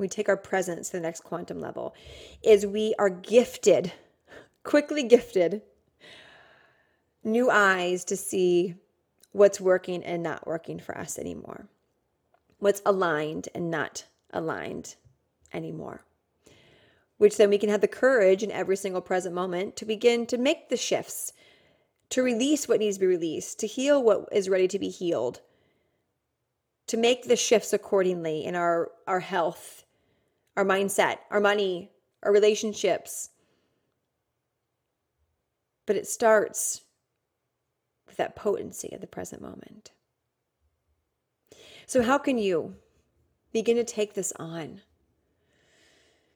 we 0.00 0.08
take 0.08 0.28
our 0.28 0.36
presence 0.36 0.88
to 0.88 0.96
the 0.96 1.02
next 1.02 1.20
quantum 1.20 1.60
level, 1.60 1.94
is 2.42 2.66
we 2.66 2.94
are 2.98 3.10
gifted, 3.10 3.92
quickly 4.64 5.02
gifted, 5.02 5.62
new 7.22 7.50
eyes 7.50 8.04
to 8.06 8.16
see 8.16 8.74
what's 9.32 9.60
working 9.60 10.02
and 10.02 10.22
not 10.22 10.46
working 10.46 10.78
for 10.78 10.96
us 10.96 11.18
anymore, 11.18 11.68
what's 12.58 12.82
aligned 12.84 13.48
and 13.54 13.70
not 13.70 14.04
aligned 14.32 14.96
anymore. 15.52 16.02
Which 17.18 17.36
then 17.36 17.50
we 17.50 17.58
can 17.58 17.68
have 17.68 17.82
the 17.82 17.88
courage 17.88 18.42
in 18.42 18.50
every 18.50 18.76
single 18.76 19.02
present 19.02 19.34
moment 19.34 19.76
to 19.76 19.84
begin 19.84 20.26
to 20.26 20.38
make 20.38 20.70
the 20.70 20.76
shifts, 20.76 21.32
to 22.08 22.22
release 22.22 22.66
what 22.66 22.80
needs 22.80 22.96
to 22.96 23.00
be 23.00 23.06
released, 23.06 23.60
to 23.60 23.66
heal 23.66 24.02
what 24.02 24.26
is 24.32 24.48
ready 24.48 24.66
to 24.68 24.78
be 24.78 24.88
healed, 24.88 25.40
to 26.86 26.96
make 26.96 27.24
the 27.24 27.36
shifts 27.36 27.72
accordingly 27.72 28.44
in 28.44 28.56
our, 28.56 28.90
our 29.06 29.20
health, 29.20 29.84
our 30.60 30.66
mindset, 30.66 31.16
our 31.30 31.40
money, 31.40 31.90
our 32.22 32.30
relationships. 32.30 33.30
But 35.86 35.96
it 35.96 36.06
starts 36.06 36.82
with 38.06 38.18
that 38.18 38.36
potency 38.36 38.90
of 38.92 39.00
the 39.00 39.06
present 39.06 39.40
moment. 39.40 39.92
So, 41.86 42.02
how 42.02 42.18
can 42.18 42.36
you 42.36 42.76
begin 43.52 43.76
to 43.76 43.84
take 43.84 44.12
this 44.12 44.34
on? 44.36 44.82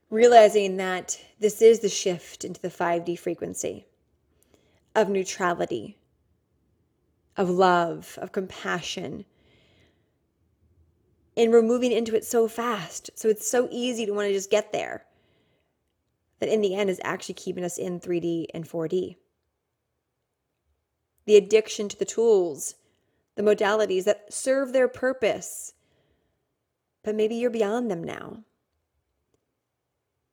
Realizing 0.09 0.79
that 0.79 1.21
this 1.39 1.61
is 1.61 1.81
the 1.81 1.89
shift 1.91 2.47
into 2.47 2.63
the 2.63 2.69
5D 2.69 3.19
frequency 3.19 3.85
of 4.95 5.11
neutrality, 5.11 5.99
of 7.37 7.51
love, 7.51 8.19
of 8.23 8.33
compassion, 8.33 9.27
and 11.37 11.51
we're 11.51 11.63
moving 11.63 11.93
into 11.93 12.15
it 12.15 12.25
so 12.25 12.49
fast. 12.49 13.11
So 13.15 13.29
it's 13.29 13.49
so 13.49 13.69
easy 13.71 14.07
to 14.07 14.13
want 14.13 14.29
to 14.29 14.33
just 14.33 14.51
get 14.51 14.73
there. 14.73 15.05
that 16.45 16.53
in 16.53 16.61
the 16.61 16.75
end 16.75 16.91
is 16.91 17.01
actually 17.03 17.35
keeping 17.35 17.65
us 17.65 17.79
in 17.79 18.01
3D 18.01 18.47
and 18.53 18.69
4D. 18.69 19.17
The 21.25 21.37
addiction 21.37 21.89
to 21.89 21.99
the 21.99 22.05
tools, 22.05 22.75
the 23.35 23.43
modalities 23.43 24.05
that 24.05 24.33
serve 24.33 24.73
their 24.73 24.89
purpose, 24.89 25.73
but 27.03 27.15
maybe 27.15 27.35
you're 27.35 27.51
beyond 27.51 27.91
them 27.91 28.05
now. 28.05 28.45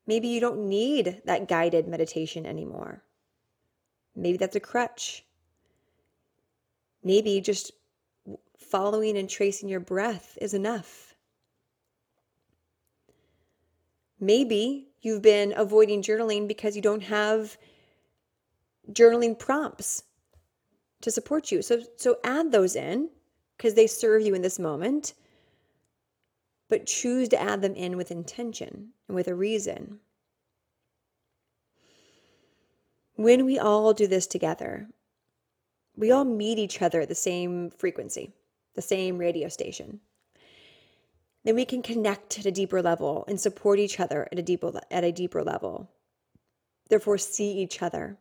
Maybe 0.06 0.28
you 0.28 0.40
don't 0.40 0.68
need 0.68 1.22
that 1.24 1.48
guided 1.48 1.88
meditation 1.88 2.44
anymore. 2.44 3.02
Maybe 4.14 4.36
that's 4.36 4.56
a 4.56 4.60
crutch. 4.60 5.24
Maybe 7.02 7.40
just 7.40 7.72
following 8.62 9.16
and 9.16 9.28
tracing 9.28 9.68
your 9.68 9.80
breath 9.80 10.38
is 10.40 10.54
enough. 10.54 11.14
Maybe 14.20 14.88
you've 15.00 15.22
been 15.22 15.52
avoiding 15.56 16.02
journaling 16.02 16.46
because 16.46 16.76
you 16.76 16.82
don't 16.82 17.02
have 17.02 17.56
journaling 18.90 19.38
prompts 19.38 20.04
to 21.00 21.10
support 21.10 21.50
you. 21.50 21.62
So 21.62 21.82
so 21.96 22.18
add 22.24 22.52
those 22.52 22.76
in 22.76 23.10
because 23.56 23.74
they 23.74 23.86
serve 23.86 24.22
you 24.22 24.34
in 24.34 24.42
this 24.42 24.58
moment. 24.58 25.14
But 26.68 26.86
choose 26.86 27.28
to 27.30 27.40
add 27.40 27.60
them 27.60 27.74
in 27.74 27.96
with 27.96 28.10
intention 28.10 28.92
and 29.06 29.14
with 29.14 29.28
a 29.28 29.34
reason. 29.34 30.00
When 33.16 33.44
we 33.44 33.58
all 33.58 33.92
do 33.92 34.06
this 34.06 34.26
together, 34.26 34.88
we 35.96 36.10
all 36.10 36.24
meet 36.24 36.58
each 36.58 36.80
other 36.80 37.02
at 37.02 37.08
the 37.08 37.14
same 37.14 37.70
frequency, 37.70 38.32
the 38.74 38.82
same 38.82 39.18
radio 39.18 39.48
station. 39.48 40.00
Then 41.44 41.54
we 41.56 41.64
can 41.64 41.82
connect 41.82 42.38
at 42.38 42.46
a 42.46 42.52
deeper 42.52 42.82
level 42.82 43.24
and 43.26 43.40
support 43.40 43.78
each 43.78 43.98
other 43.98 44.28
at 44.30 44.38
a 44.38 44.42
deeper 44.42 44.80
at 44.90 45.04
a 45.04 45.12
deeper 45.12 45.42
level. 45.42 45.90
Therefore, 46.88 47.18
see 47.18 47.52
each 47.52 47.82
other 47.82 48.18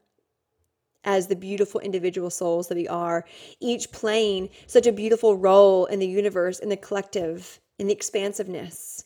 as 1.04 1.28
the 1.28 1.36
beautiful 1.36 1.82
individual 1.82 2.30
souls 2.30 2.68
that 2.68 2.78
we 2.78 2.88
are, 2.88 3.26
each 3.60 3.92
playing 3.92 4.50
such 4.68 4.86
a 4.86 4.92
beautiful 4.92 5.38
role 5.38 5.86
in 5.86 6.00
the 6.00 6.08
universe, 6.08 6.60
in 6.60 6.70
the 6.70 6.78
collective, 6.78 7.60
in 7.80 7.88
the 7.88 7.94
expansiveness. 7.94 9.06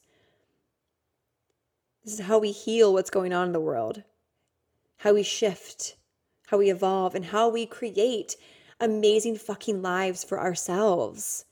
This 2.03 2.15
is 2.15 2.25
how 2.25 2.37
we 2.37 2.51
heal 2.51 2.93
what's 2.93 3.09
going 3.09 3.33
on 3.33 3.47
in 3.47 3.53
the 3.53 3.59
world, 3.59 4.03
how 4.97 5.13
we 5.13 5.23
shift, 5.23 5.95
how 6.47 6.57
we 6.57 6.69
evolve, 6.69 7.15
and 7.15 7.25
how 7.25 7.49
we 7.49 7.65
create 7.65 8.35
amazing 8.85 9.35
fucking 9.37 9.81
lives 9.81 10.23
for 10.23 10.39
ourselves. 10.39 11.45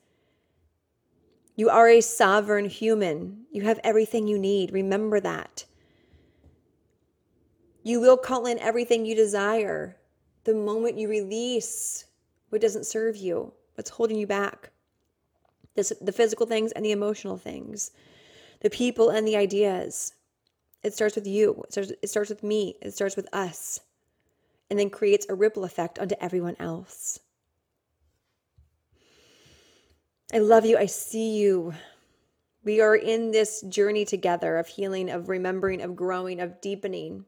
You 1.56 1.69
are 1.69 1.89
a 1.89 2.02
sovereign 2.02 2.69
human. 2.69 3.46
You 3.52 3.63
have 3.63 3.80
everything 3.84 4.28
you 4.28 4.39
need. 4.39 4.72
Remember 4.72 5.19
that. 5.19 5.65
You 7.84 8.00
will 8.00 8.17
call 8.17 8.46
in 8.46 8.60
everything 8.60 9.06
you 9.06 9.15
desire 9.15 9.98
the 10.46 10.54
moment 10.54 10.98
you 10.98 11.10
release 11.10 12.06
what 12.50 12.62
doesn't 12.62 12.86
serve 12.86 13.17
you, 13.17 13.52
what's 13.76 13.89
holding 13.89 14.17
you 14.17 14.28
back. 14.28 14.72
This, 15.76 15.91
the 16.00 16.12
physical 16.12 16.46
things 16.46 16.72
and 16.72 16.86
the 16.86 16.91
emotional 16.91 17.38
things, 17.38 17.91
the 18.62 18.69
people 18.69 19.10
and 19.10 19.28
the 19.28 19.36
ideas. 19.36 20.13
It 20.84 20.93
starts 20.93 21.15
with 21.15 21.26
you. 21.26 21.63
It 21.65 21.72
starts, 21.72 21.91
it 22.02 22.10
starts 22.10 22.30
with 22.30 22.43
me. 22.43 22.76
It 22.82 22.93
starts 22.93 23.15
with 23.15 23.28
us. 23.34 23.80
And 24.69 24.80
then 24.80 24.89
creates 24.89 25.26
a 25.30 25.36
ripple 25.36 25.65
effect 25.65 25.99
onto 25.99 26.15
everyone 26.19 26.56
else. 26.60 27.19
I 30.34 30.39
love 30.39 30.65
you. 30.65 30.78
I 30.78 30.88
see 30.88 31.38
you. 31.38 31.73
We 32.63 32.82
are 32.82 32.95
in 32.95 33.32
this 33.32 33.62
journey 33.62 34.06
together 34.06 34.58
of 34.58 34.67
healing, 34.67 35.10
of 35.10 35.30
remembering, 35.30 35.82
of 35.82 35.95
growing, 35.95 36.39
of 36.39 36.60
deepening 36.62 37.26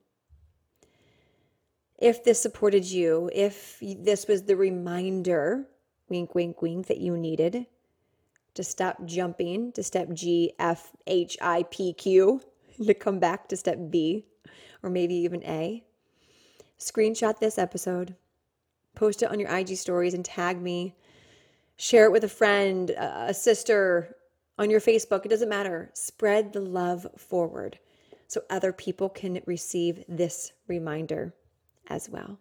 if 1.97 2.23
this 2.23 2.41
supported 2.41 2.85
you, 2.85 3.29
if 3.33 3.77
this 3.81 4.27
was 4.27 4.43
the 4.43 4.55
reminder, 4.55 5.65
wink, 6.09 6.35
wink, 6.35 6.61
wink, 6.61 6.87
that 6.87 6.97
you 6.97 7.17
needed 7.17 7.65
to 8.53 8.63
stop 8.63 9.05
jumping 9.05 9.71
to 9.73 9.83
step 9.83 10.11
G, 10.13 10.53
F, 10.59 10.91
H, 11.07 11.37
I, 11.41 11.63
P, 11.63 11.93
Q, 11.93 12.41
to 12.85 12.93
come 12.93 13.19
back 13.19 13.47
to 13.49 13.57
step 13.57 13.77
B, 13.89 14.25
or 14.83 14.89
maybe 14.89 15.15
even 15.15 15.43
A, 15.43 15.84
screenshot 16.85 17.39
this 17.39 17.57
episode, 17.57 18.15
post 18.95 19.23
it 19.23 19.31
on 19.31 19.39
your 19.39 19.49
IG 19.49 19.77
stories, 19.77 20.13
and 20.13 20.23
tag 20.23 20.61
me. 20.61 20.95
Share 21.77 22.05
it 22.05 22.11
with 22.11 22.23
a 22.23 22.29
friend, 22.29 22.91
a 22.91 23.33
sister, 23.33 24.15
on 24.57 24.69
your 24.69 24.79
Facebook. 24.79 25.25
It 25.25 25.29
doesn't 25.29 25.49
matter. 25.49 25.89
Spread 25.93 26.53
the 26.53 26.61
love 26.61 27.05
forward 27.17 27.79
so 28.27 28.41
other 28.49 28.71
people 28.71 29.09
can 29.09 29.41
receive 29.45 30.03
this 30.07 30.53
reminder 30.67 31.33
as 31.87 32.09
well. 32.09 32.39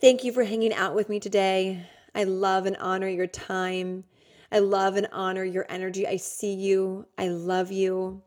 Thank 0.00 0.24
you 0.24 0.32
for 0.32 0.44
hanging 0.44 0.72
out 0.72 0.94
with 0.94 1.08
me 1.08 1.20
today. 1.20 1.84
I 2.14 2.24
love 2.24 2.66
and 2.66 2.76
honor 2.76 3.08
your 3.08 3.26
time. 3.26 4.04
I 4.50 4.60
love 4.60 4.96
and 4.96 5.08
honor 5.12 5.44
your 5.44 5.66
energy. 5.68 6.06
I 6.06 6.16
see 6.16 6.54
you. 6.54 7.06
I 7.18 7.28
love 7.28 7.70
you. 7.70 8.22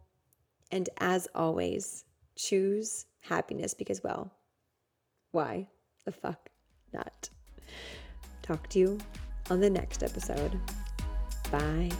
And 0.72 0.90
as 0.98 1.28
always, 1.34 2.06
choose 2.36 3.06
happiness 3.24 3.74
because, 3.74 4.04
well, 4.04 4.32
why 5.32 5.68
the 6.06 6.12
fuck 6.12 6.50
not? 6.94 7.30
Talk 8.42 8.68
to 8.70 8.80
you 8.80 8.98
on 9.50 9.60
the 9.60 9.70
next 9.70 10.04
episode. 10.04 10.60
Bye. 11.52 11.92